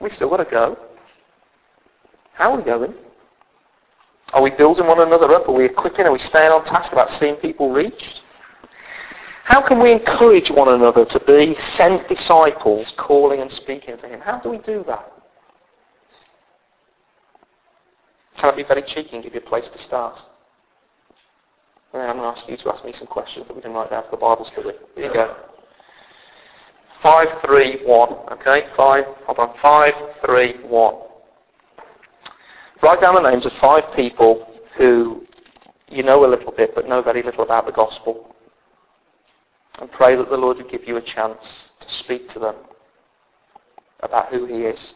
We 0.00 0.08
still 0.10 0.30
got 0.30 0.38
to 0.38 0.44
go. 0.44 0.78
How 2.32 2.52
are 2.52 2.56
we 2.56 2.62
going? 2.62 2.94
Are 4.32 4.42
we 4.42 4.50
building 4.50 4.86
one 4.86 5.00
another 5.00 5.32
up? 5.34 5.48
Are 5.48 5.52
we 5.52 5.64
equipping? 5.64 6.06
Are 6.06 6.12
we 6.12 6.18
staying 6.18 6.52
on 6.52 6.64
task 6.64 6.92
about 6.92 7.10
seeing 7.10 7.36
people 7.36 7.72
reached? 7.72 8.22
How 9.44 9.60
can 9.60 9.80
we 9.80 9.92
encourage 9.92 10.50
one 10.50 10.68
another 10.68 11.04
to 11.04 11.20
be 11.20 11.54
sent 11.56 12.08
disciples 12.08 12.94
calling 12.96 13.40
and 13.40 13.50
speaking 13.50 13.98
to 13.98 14.08
him? 14.08 14.20
How 14.20 14.38
do 14.38 14.48
we 14.48 14.58
do 14.58 14.84
that? 14.86 15.12
Can 18.42 18.54
I 18.54 18.56
be 18.56 18.64
very 18.64 18.82
cheeky 18.82 19.10
and 19.14 19.22
give 19.22 19.34
you 19.34 19.40
a 19.40 19.48
place 19.48 19.68
to 19.68 19.78
start? 19.78 20.20
And 21.92 22.02
then 22.02 22.10
I'm 22.10 22.16
going 22.16 22.34
to 22.34 22.36
ask 22.36 22.48
you 22.48 22.56
to 22.56 22.72
ask 22.72 22.84
me 22.84 22.90
some 22.90 23.06
questions 23.06 23.46
that 23.46 23.54
we 23.54 23.62
can 23.62 23.72
write 23.72 23.90
down 23.90 24.02
for 24.02 24.10
the 24.10 24.16
Bible 24.16 24.44
study. 24.44 24.70
Here 24.96 25.06
you 25.06 25.14
go. 25.14 25.36
Five, 27.00 27.28
three, 27.46 27.84
one. 27.84 28.14
Okay, 28.32 28.66
five, 28.76 29.04
hold 29.26 29.38
on. 29.38 29.56
Five, 29.62 29.94
three, 30.26 30.54
one. 30.64 30.96
Write 32.82 33.00
down 33.00 33.14
the 33.14 33.30
names 33.30 33.46
of 33.46 33.52
five 33.60 33.84
people 33.94 34.52
who 34.76 35.24
you 35.88 36.02
know 36.02 36.24
a 36.24 36.26
little 36.26 36.50
bit 36.50 36.74
but 36.74 36.88
know 36.88 37.00
very 37.00 37.22
little 37.22 37.44
about 37.44 37.66
the 37.66 37.70
gospel. 37.70 38.34
And 39.78 39.88
pray 39.92 40.16
that 40.16 40.28
the 40.28 40.36
Lord 40.36 40.56
would 40.56 40.68
give 40.68 40.88
you 40.88 40.96
a 40.96 41.02
chance 41.02 41.70
to 41.78 41.88
speak 41.88 42.28
to 42.30 42.40
them 42.40 42.56
about 44.00 44.32
who 44.32 44.46
he 44.46 44.64
is. 44.64 44.94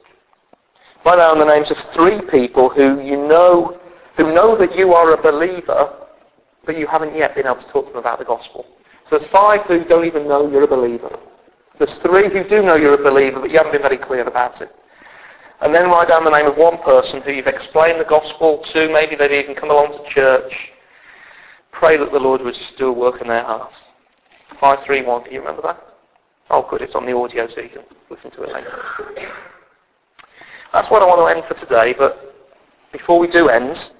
Write 1.06 1.18
down 1.18 1.38
the 1.38 1.44
names 1.44 1.70
of 1.70 1.76
three 1.94 2.20
people 2.28 2.68
who 2.68 3.00
you 3.00 3.16
know, 3.16 3.78
who 4.16 4.34
know 4.34 4.58
that 4.58 4.74
you 4.74 4.92
are 4.92 5.12
a 5.12 5.22
believer, 5.22 5.94
but 6.64 6.76
you 6.76 6.88
haven't 6.88 7.14
yet 7.14 7.36
been 7.36 7.46
able 7.46 7.62
to 7.62 7.68
talk 7.68 7.86
to 7.86 7.92
them 7.92 8.00
about 8.00 8.18
the 8.18 8.24
gospel. 8.24 8.66
So 9.08 9.16
there's 9.16 9.30
five 9.30 9.60
who 9.68 9.84
don't 9.84 10.04
even 10.04 10.26
know 10.26 10.50
you're 10.50 10.64
a 10.64 10.66
believer. 10.66 11.16
There's 11.78 11.94
three 11.98 12.28
who 12.28 12.42
do 12.42 12.60
know 12.60 12.74
you're 12.74 13.00
a 13.00 13.04
believer, 13.04 13.38
but 13.38 13.52
you 13.52 13.56
haven't 13.56 13.70
been 13.70 13.82
very 13.82 13.98
clear 13.98 14.26
about 14.26 14.60
it. 14.60 14.74
And 15.60 15.72
then 15.72 15.90
write 15.90 16.08
down 16.08 16.24
the 16.24 16.30
name 16.30 16.46
of 16.46 16.56
one 16.56 16.78
person 16.78 17.22
who 17.22 17.30
you've 17.30 17.46
explained 17.46 18.00
the 18.00 18.04
gospel 18.04 18.64
to. 18.72 18.88
Maybe 18.92 19.14
they've 19.14 19.30
even 19.30 19.54
come 19.54 19.70
along 19.70 19.92
to 19.92 20.10
church. 20.10 20.72
Pray 21.70 21.96
that 21.98 22.10
the 22.10 22.18
Lord 22.18 22.42
would 22.42 22.56
a 22.80 22.92
work 22.92 23.22
in 23.22 23.28
their 23.28 23.44
hearts. 23.44 23.76
531, 24.58 25.22
do 25.22 25.30
you 25.30 25.38
remember 25.38 25.62
that? 25.62 25.80
Oh, 26.50 26.66
good, 26.68 26.82
it's 26.82 26.96
on 26.96 27.06
the 27.06 27.16
audio 27.16 27.46
so 27.46 27.60
you 27.60 27.68
can 27.68 27.84
listen 28.10 28.32
to 28.32 28.42
it 28.42 28.52
later. 28.52 29.52
That's 30.72 30.90
what 30.90 31.02
I 31.02 31.06
want 31.06 31.20
to 31.20 31.36
end 31.36 31.46
for 31.48 31.54
today, 31.54 31.94
but 31.96 32.34
before 32.92 33.18
we 33.18 33.28
do 33.28 33.48
end, 33.48 33.90